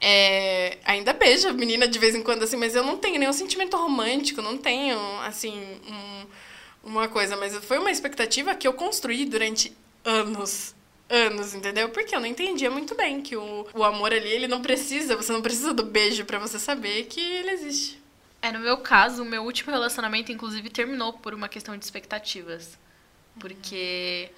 [0.00, 3.32] É, ainda beijo a menina de vez em quando, assim, mas eu não tenho nenhum
[3.32, 5.52] sentimento romântico, não tenho, assim,
[5.86, 7.36] um, uma coisa.
[7.36, 10.74] Mas foi uma expectativa que eu construí durante anos.
[11.08, 11.88] Anos, entendeu?
[11.90, 15.32] Porque eu não entendia muito bem que o, o amor ali, ele não precisa, você
[15.32, 18.00] não precisa do beijo para você saber que ele existe.
[18.40, 22.78] É, no meu caso, o meu último relacionamento, inclusive, terminou por uma questão de expectativas.
[23.38, 24.30] Porque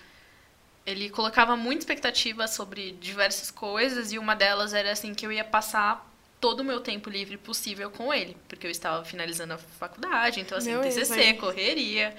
[0.84, 5.44] ele colocava muita expectativa sobre diversas coisas e uma delas era assim que eu ia
[5.44, 6.08] passar
[6.40, 10.58] todo o meu tempo livre possível com ele, porque eu estava finalizando a faculdade, então
[10.58, 12.16] assim, meu TCC, correria,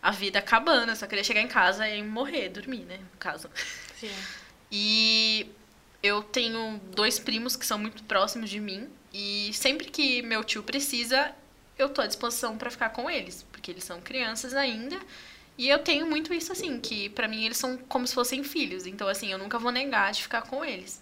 [0.00, 3.50] a vida acabando, eu só queria chegar em casa e morrer, dormir, né, no caso.
[3.98, 4.10] Sim.
[4.74, 5.52] E
[6.02, 10.62] eu tenho dois primos que são muito próximos de mim e sempre que meu tio
[10.62, 11.30] precisa,
[11.78, 14.98] eu tô à disposição para ficar com eles, porque eles são crianças ainda.
[15.62, 18.84] E eu tenho muito isso assim, que para mim eles são como se fossem filhos.
[18.84, 21.00] Então, assim, eu nunca vou negar de ficar com eles.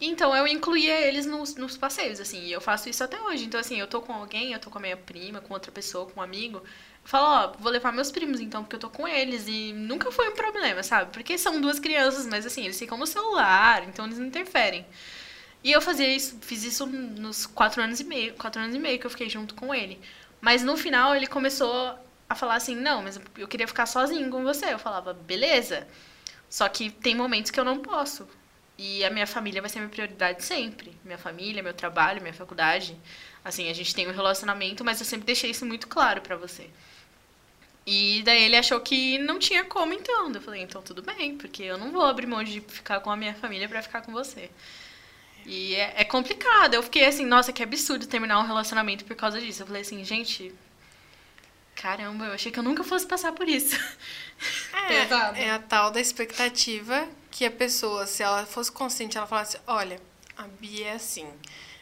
[0.00, 3.44] Então, eu incluía eles nos, nos passeios, assim, e eu faço isso até hoje.
[3.44, 6.06] Então, assim, eu tô com alguém, eu tô com a minha prima, com outra pessoa,
[6.06, 6.56] com um amigo.
[6.56, 6.64] Eu
[7.04, 9.46] falo, ó, vou levar meus primos então, porque eu tô com eles.
[9.46, 11.12] E nunca foi um problema, sabe?
[11.12, 14.86] Porque são duas crianças, mas assim, eles ficam no celular, então eles não interferem.
[15.62, 18.98] E eu fazia isso, fiz isso nos quatro anos e meio, quatro anos e meio
[18.98, 20.00] que eu fiquei junto com ele.
[20.40, 21.98] Mas no final ele começou
[22.32, 24.72] a falar assim, não, mas eu queria ficar sozinho com você.
[24.72, 25.86] Eu falava, beleza.
[26.48, 28.28] Só que tem momentos que eu não posso.
[28.76, 30.92] E a minha família vai ser minha prioridade sempre.
[31.04, 32.98] Minha família, meu trabalho, minha faculdade.
[33.44, 36.68] Assim, a gente tem um relacionamento, mas eu sempre deixei isso muito claro para você.
[37.86, 40.32] E daí ele achou que não tinha como então.
[40.32, 43.16] Eu falei, então tudo bem, porque eu não vou abrir mão de ficar com a
[43.16, 44.50] minha família para ficar com você.
[45.46, 46.74] E é, é, complicado.
[46.74, 49.62] Eu fiquei assim, nossa, que absurdo terminar um relacionamento por causa disso.
[49.62, 50.54] Eu falei assim, gente,
[51.82, 53.76] caramba, eu achei que eu nunca fosse passar por isso.
[54.88, 54.94] É,
[55.42, 60.00] é a tal da expectativa que a pessoa, se ela fosse consciente, ela falasse, olha,
[60.36, 61.28] a Bia é assim.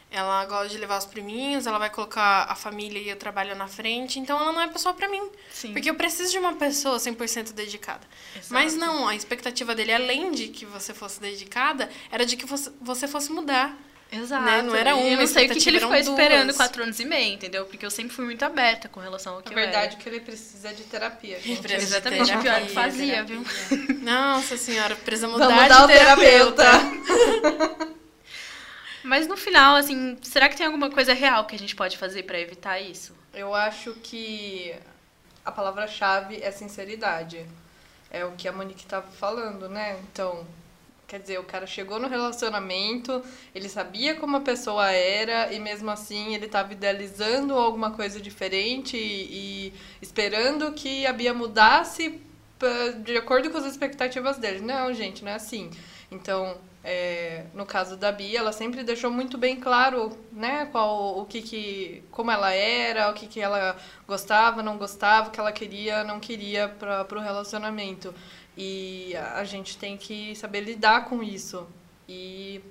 [0.09, 3.67] Ela gosta de levar os priminhos, ela vai colocar a família e o trabalho na
[3.67, 5.21] frente, então ela não é pessoa para mim.
[5.51, 5.71] Sim.
[5.71, 8.05] Porque eu preciso de uma pessoa 100% dedicada.
[8.35, 8.53] Exato.
[8.53, 13.07] Mas não, a expectativa dele, além de que você fosse dedicada, era de que você
[13.07, 13.77] fosse mudar.
[14.11, 14.43] Exato.
[14.43, 14.61] Né?
[14.61, 17.05] Não era uma Eu não sei o que, que ele ficou esperando quatro anos e
[17.05, 17.65] meio, entendeu?
[17.65, 20.19] Porque eu sempre fui muito aberta com relação ao que A verdade é que ele
[20.19, 21.39] precisa de terapia.
[21.39, 21.61] Gente.
[21.61, 23.39] Precisa Exatamente, de terapia, pior que fazia, terapia.
[23.39, 23.97] viu?
[24.03, 26.63] Nossa senhora, precisa mudar, mudar de terapeuta.
[26.63, 27.87] terapeuta.
[29.03, 32.23] Mas no final, assim, será que tem alguma coisa real que a gente pode fazer
[32.23, 33.15] para evitar isso?
[33.33, 34.75] Eu acho que
[35.43, 37.45] a palavra-chave é sinceridade.
[38.11, 39.97] É o que a Monique estava falando, né?
[40.03, 40.45] Então,
[41.11, 43.21] quer dizer, o cara chegou no relacionamento,
[43.53, 48.95] ele sabia como a pessoa era e mesmo assim ele estava idealizando alguma coisa diferente
[48.95, 52.21] e, e esperando que a Bia mudasse
[53.03, 54.61] de acordo com as expectativas dele.
[54.61, 55.69] Não, gente, não é assim.
[56.09, 61.25] Então, é, no caso da Bia, ela sempre deixou muito bem claro, né, qual o
[61.25, 63.75] que, que como ela era, o que, que ela
[64.07, 68.13] gostava, não gostava, o que ela queria, não queria para o relacionamento.
[68.57, 71.67] E a gente tem que saber lidar com isso.
[72.07, 72.61] E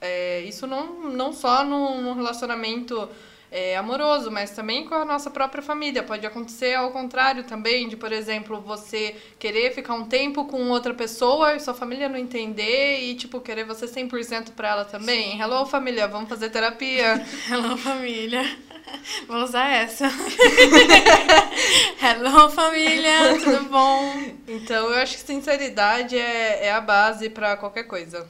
[0.00, 3.08] é, isso não, não só no, no relacionamento
[3.50, 6.02] é, amoroso, mas também com a nossa própria família.
[6.02, 10.94] Pode acontecer ao contrário também, de, por exemplo, você querer ficar um tempo com outra
[10.94, 15.32] pessoa e sua família não entender e, tipo, querer você 100% pra ela também.
[15.32, 15.42] Sim.
[15.42, 17.24] Hello, família, vamos fazer terapia.
[17.50, 18.58] Hello, família.
[19.26, 20.06] Vou usar essa.
[22.00, 24.14] Hello, família, tudo bom?
[24.46, 28.28] Então, eu acho que sinceridade é, é a base para qualquer coisa.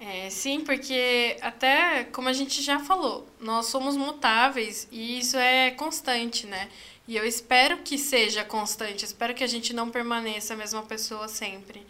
[0.00, 5.72] É, sim, porque até como a gente já falou, nós somos mutáveis e isso é
[5.72, 6.68] constante, né?
[7.06, 11.26] E eu espero que seja constante, espero que a gente não permaneça a mesma pessoa
[11.26, 11.84] sempre.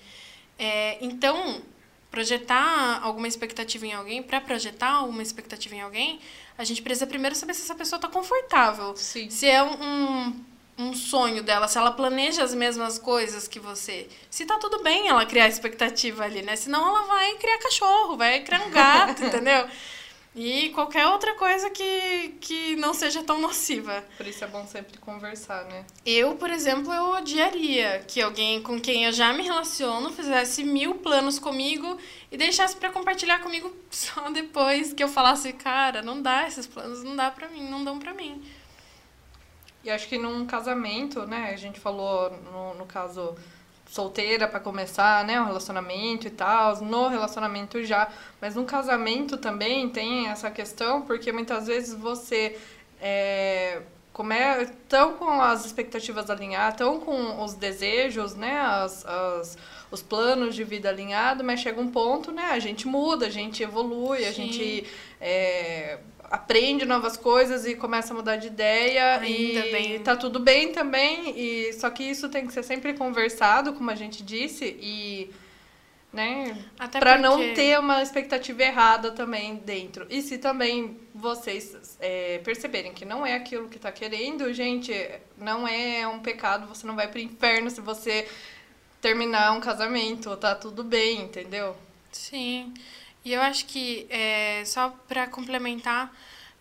[0.59, 1.61] É, então,
[2.11, 6.20] projetar alguma expectativa em alguém, para projetar alguma expectativa em alguém,
[6.59, 8.94] a gente precisa primeiro saber se essa pessoa está confortável.
[8.97, 9.31] Sim.
[9.31, 10.44] Se é um, um
[10.79, 14.07] um sonho dela, se ela planeja as mesmas coisas que você.
[14.31, 16.55] Se tá tudo bem ela criar expectativa ali, né?
[16.55, 19.67] Senão ela vai criar cachorro, vai criar um gato, entendeu?
[20.41, 24.05] E qualquer outra coisa que, que não seja tão nociva.
[24.17, 25.85] Por isso é bom sempre conversar, né?
[26.07, 30.95] Eu, por exemplo, eu odiaria que alguém com quem eu já me relaciono fizesse mil
[30.95, 31.99] planos comigo
[32.31, 37.03] e deixasse para compartilhar comigo só depois que eu falasse, cara, não dá esses planos,
[37.03, 38.41] não dá pra mim, não dão pra mim.
[39.83, 43.35] E acho que num casamento, né, a gente falou no, no caso
[43.89, 48.09] solteira para começar, né, um relacionamento e tal, no relacionamento já,
[48.41, 52.59] mas no casamento também tem essa questão, porque muitas vezes você
[53.01, 53.81] é,
[54.63, 58.59] estão com as expectativas alinhadas, estão com os desejos, né?
[58.59, 59.59] As, as,
[59.91, 62.49] os planos de vida alinhados, mas chega um ponto, né?
[62.51, 64.27] A gente muda, a gente evolui, Sim.
[64.27, 64.87] a gente
[65.21, 65.99] é,
[66.31, 69.98] aprende novas coisas e começa a mudar de ideia Ainda e bem.
[70.00, 71.35] tá tudo bem também.
[71.38, 75.31] E só que isso tem que ser sempre conversado, como a gente disse, e
[76.12, 76.56] né?
[76.79, 77.29] Até pra porque...
[77.29, 80.06] não ter uma expectativa errada também dentro.
[80.08, 84.92] E se também vocês é, perceberem que não é aquilo que tá querendo, gente,
[85.37, 88.26] não é um pecado, você não vai pro inferno se você
[89.00, 91.76] terminar um casamento, tá tudo bem, entendeu?
[92.10, 92.72] Sim.
[93.29, 96.10] E eu acho que, é, só para complementar,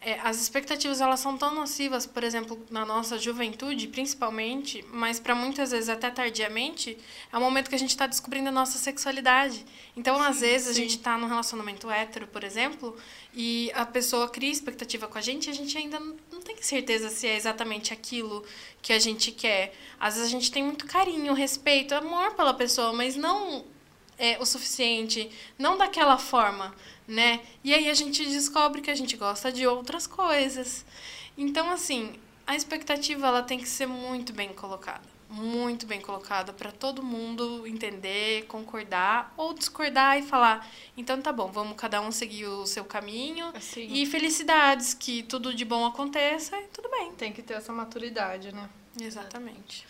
[0.01, 5.34] é, as expectativas elas são tão nocivas, por exemplo, na nossa juventude, principalmente, mas para
[5.34, 6.97] muitas vezes até tardiamente,
[7.32, 9.65] é o momento que a gente está descobrindo a nossa sexualidade.
[9.95, 10.72] Então, às vezes, sim.
[10.74, 12.97] a gente está num relacionamento hétero, por exemplo,
[13.34, 17.09] e a pessoa cria expectativa com a gente e a gente ainda não tem certeza
[17.09, 18.43] se é exatamente aquilo
[18.82, 19.74] que a gente quer.
[19.97, 23.77] Às vezes a gente tem muito carinho, respeito, amor pela pessoa, mas não
[24.18, 26.74] é, o suficiente, não daquela forma,
[27.07, 27.41] né?
[27.63, 30.86] E aí a gente descobre que a gente gosta de outras coisas.
[31.38, 32.13] Então, assim,
[32.45, 35.18] a expectativa ela tem que ser muito bem colocada.
[35.30, 40.65] Muito bem colocada para todo mundo entender, concordar ou discordar e falar:
[40.95, 43.47] então tá bom, vamos cada um seguir o seu caminho.
[43.53, 43.88] Assim.
[43.91, 47.11] E felicidades, que tudo de bom aconteça e tudo bem.
[47.11, 48.70] Tem que ter essa maturidade, né?
[49.01, 49.86] Exatamente.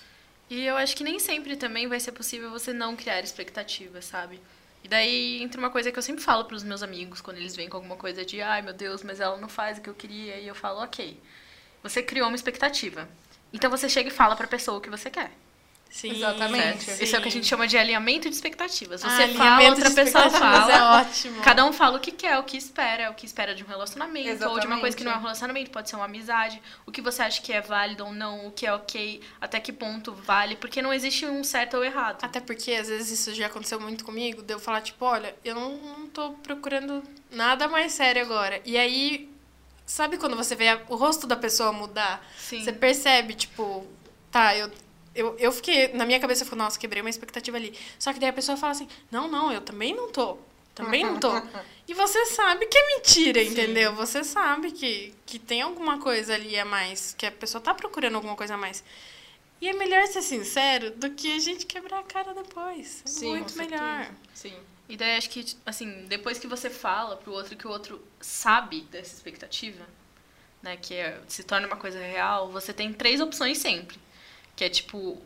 [0.50, 4.39] E eu acho que nem sempre também vai ser possível você não criar expectativas, sabe?
[4.84, 7.56] E daí entra uma coisa que eu sempre falo para os meus amigos quando eles
[7.56, 9.93] vêm com alguma coisa de, ai meu Deus, mas ela não faz o que eu
[9.93, 10.38] queria.
[10.38, 11.20] E eu falo, ok,
[11.84, 13.10] você criou uma expectativa.
[13.52, 15.32] Então você chega e fala para a pessoa o que você quer.
[15.90, 16.84] Sim, exatamente.
[16.84, 17.04] Sim.
[17.04, 19.02] Isso é o que a gente chama de alinhamento de expectativas.
[19.02, 20.72] Você ah, fala, outra pessoa fala.
[20.72, 21.42] É ótimo.
[21.42, 24.30] Cada um fala o que quer, o que espera, o que espera de um relacionamento,
[24.30, 24.54] exatamente.
[24.54, 27.02] ou de uma coisa que não é um relacionamento, pode ser uma amizade, o que
[27.02, 30.56] você acha que é válido ou não, o que é ok, até que ponto vale,
[30.56, 32.24] porque não existe um certo ou errado.
[32.24, 35.56] Até porque às vezes isso já aconteceu muito comigo, de eu falar, tipo, olha, eu
[35.56, 38.62] não, não tô procurando nada mais sério agora.
[38.66, 39.30] E aí,
[39.86, 42.26] sabe quando você vê o rosto da pessoa mudar?
[42.38, 42.64] Sim.
[42.64, 43.86] Você percebe, tipo,
[44.32, 44.72] tá, eu
[45.18, 47.78] eu, eu fiquei, na minha cabeça, eu falei, nossa, quebrei uma expectativa ali.
[47.97, 50.38] Só que daí a pessoa fala assim, não, não, eu também não tô.
[50.76, 51.32] Também não tô.
[51.88, 53.49] E você sabe que é mentira, Sim.
[53.49, 53.95] entendeu?
[53.95, 58.13] Você sabe que, que tem alguma coisa ali a mais, que a pessoa tá procurando
[58.13, 58.84] alguma coisa a mais.
[59.59, 63.01] E é melhor ser sincero do que a gente quebrar a cara depois.
[63.03, 64.11] É Sim, muito melhor.
[64.36, 64.53] Sim.
[64.88, 68.82] E daí acho que, assim, depois que você fala pro outro que o outro sabe
[68.82, 69.84] dessa expectativa,
[70.61, 73.97] né, que é, se torna uma coisa real, você tem três opções sempre.
[74.58, 75.22] Que é tipo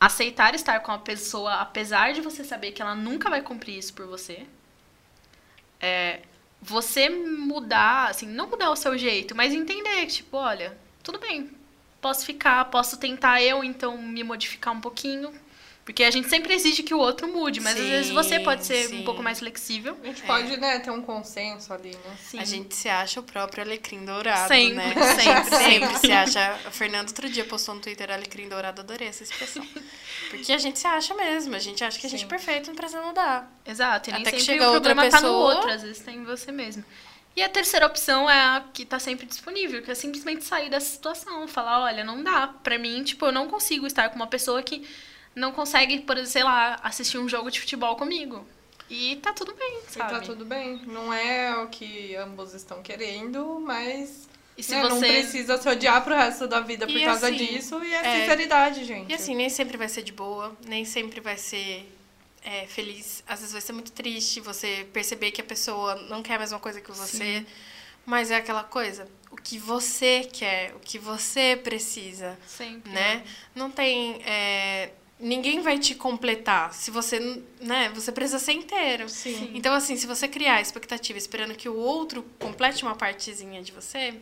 [0.00, 3.92] aceitar estar com a pessoa apesar de você saber que ela nunca vai cumprir isso
[3.92, 4.46] por você.
[5.78, 6.20] É,
[6.62, 11.50] você mudar, assim, não mudar o seu jeito, mas entender que, tipo, olha, tudo bem,
[12.00, 15.32] posso ficar, posso tentar eu, então, me modificar um pouquinho,
[15.90, 18.64] porque a gente sempre exige que o outro mude, mas sim, às vezes você pode
[18.64, 19.00] ser sim.
[19.00, 19.98] um pouco mais flexível.
[20.00, 20.26] A gente é.
[20.26, 22.16] pode, né, ter um consenso ali, né?
[22.22, 22.38] Sim.
[22.38, 24.94] A gente se acha o próprio alecrim dourado, sempre, né?
[25.16, 26.60] Sempre, sempre se acha.
[26.68, 29.66] O Fernando outro dia postou no Twitter alecrim dourado, adorei essa expressão.
[30.30, 32.76] Porque a gente se acha mesmo, a gente acha que a gente é perfeito, não
[32.76, 33.52] precisa mudar.
[33.66, 35.32] Exato, e nem Até sempre que chega o problema outra pessoa...
[35.32, 36.84] tá no outro, às vezes tem em você mesmo.
[37.34, 40.86] E a terceira opção é a que tá sempre disponível, que é simplesmente sair dessa
[40.86, 42.46] situação, falar, olha, não dá.
[42.46, 44.86] Pra mim, tipo, eu não consigo estar com uma pessoa que
[45.34, 48.46] não consegue, por exemplo, sei lá, assistir um jogo de futebol comigo.
[48.88, 50.12] E tá tudo bem, sabe?
[50.12, 50.82] E tá tudo bem.
[50.86, 54.28] Não é o que ambos estão querendo, mas
[54.60, 54.88] e se né, você...
[54.88, 57.82] não precisa se odiar pro resto da vida por e causa assim, disso.
[57.82, 59.10] E é, é, sinceridade, gente.
[59.10, 61.90] E assim, nem sempre vai ser de boa, nem sempre vai ser
[62.44, 63.24] é, feliz.
[63.26, 66.58] Às vezes vai ser muito triste você perceber que a pessoa não quer a mesma
[66.58, 67.16] coisa que você.
[67.16, 67.46] Sim.
[68.04, 72.36] Mas é aquela coisa, o que você quer, o que você precisa.
[72.46, 72.92] Sempre.
[72.92, 73.24] Né?
[73.54, 74.20] Não tem.
[74.24, 74.90] É,
[75.20, 79.08] ninguém vai te completar se você, né, você precisa ser inteiro.
[79.08, 79.52] Sim.
[79.54, 84.14] Então assim, se você criar expectativa esperando que o outro complete uma partezinha de você,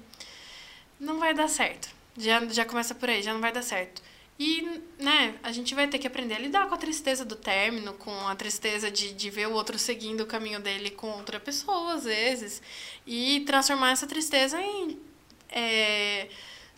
[0.99, 1.89] não vai dar certo.
[2.17, 4.03] Já já começa por aí, já não vai dar certo.
[4.39, 7.93] E, né, a gente vai ter que aprender a lidar com a tristeza do término,
[7.95, 11.95] com a tristeza de, de ver o outro seguindo o caminho dele com outra pessoa,
[11.95, 12.63] às vezes.
[13.05, 14.97] E transformar essa tristeza em
[15.51, 16.29] é,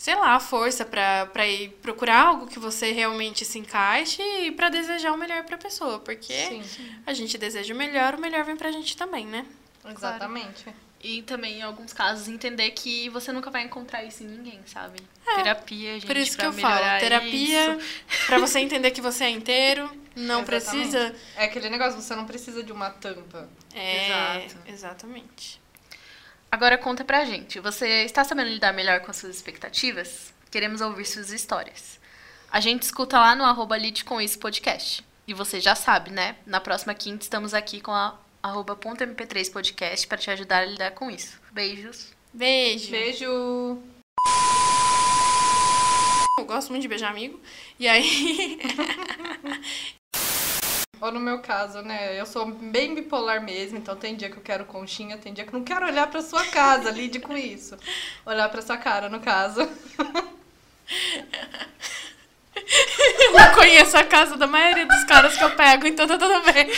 [0.00, 5.12] sei lá, força para ir procurar algo que você realmente se encaixe e para desejar
[5.12, 6.90] o melhor para a pessoa, porque sim, sim.
[7.04, 9.44] a gente deseja o melhor, o melhor vem pra gente também, né?
[9.84, 10.64] Exatamente.
[10.64, 10.78] Claro.
[11.02, 14.98] E também, em alguns casos, entender que você nunca vai encontrar isso em ninguém, sabe?
[15.26, 17.78] É, terapia, gente, Por isso que eu falo, terapia,
[18.26, 19.82] para você entender que você é inteiro,
[20.16, 20.46] não exatamente.
[20.46, 21.14] precisa...
[21.36, 23.50] É aquele negócio, você não precisa de uma tampa.
[23.74, 24.06] É,
[24.46, 24.62] Exato.
[24.66, 25.60] exatamente.
[26.52, 30.34] Agora conta pra gente, você está sabendo lidar melhor com as suas expectativas?
[30.50, 32.00] Queremos ouvir suas histórias.
[32.50, 35.04] A gente escuta lá no arroba Lide com isso podcast.
[35.28, 36.34] E você já sabe, né?
[36.44, 40.64] Na próxima quinta estamos aqui com a arroba ponto .mp3 podcast para te ajudar a
[40.64, 41.40] lidar com isso.
[41.52, 42.12] Beijos.
[42.34, 42.90] Beijo.
[42.90, 43.78] Beijo.
[46.36, 47.40] Eu gosto muito de beijar amigo.
[47.78, 48.58] E aí.
[51.00, 52.20] Ou no meu caso, né?
[52.20, 55.52] Eu sou bem bipolar mesmo, então tem dia que eu quero conchinha, tem dia que
[55.52, 57.76] não quero olhar pra sua casa, lide com isso.
[58.26, 59.60] Olhar pra sua cara, no caso.
[63.18, 66.40] Eu não conheço a casa da maioria dos caras que eu pego, então tá tudo
[66.52, 66.68] bem.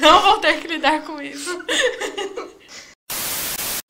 [0.00, 1.64] Não vou ter que lidar com isso.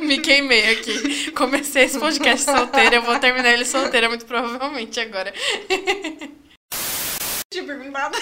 [0.00, 1.30] Me queimei aqui.
[1.32, 5.32] Comecei esse podcast solteira, eu vou terminar ele solteira muito provavelmente agora.
[7.52, 8.16] Tinha perguntado.